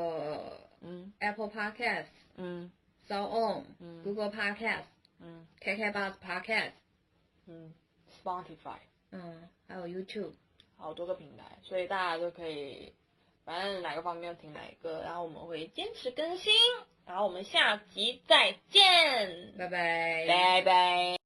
[0.82, 2.06] 嗯 Apple Podcast、
[2.38, 2.72] 嗯
[3.08, 4.84] s o On、嗯 Google Podcast、
[5.22, 6.72] 嗯 KKBox Podcast，
[7.48, 7.74] 嗯
[8.24, 8.80] Spotify，
[9.12, 10.34] 嗯，还有 YouTube。
[10.78, 12.92] 好多个平台，所以大家都可以，
[13.46, 16.52] 反正哪个方面听哪一个，然后我们会坚持更新。
[17.06, 20.26] 然后我们下集再见，拜拜。
[20.28, 21.21] 拜拜。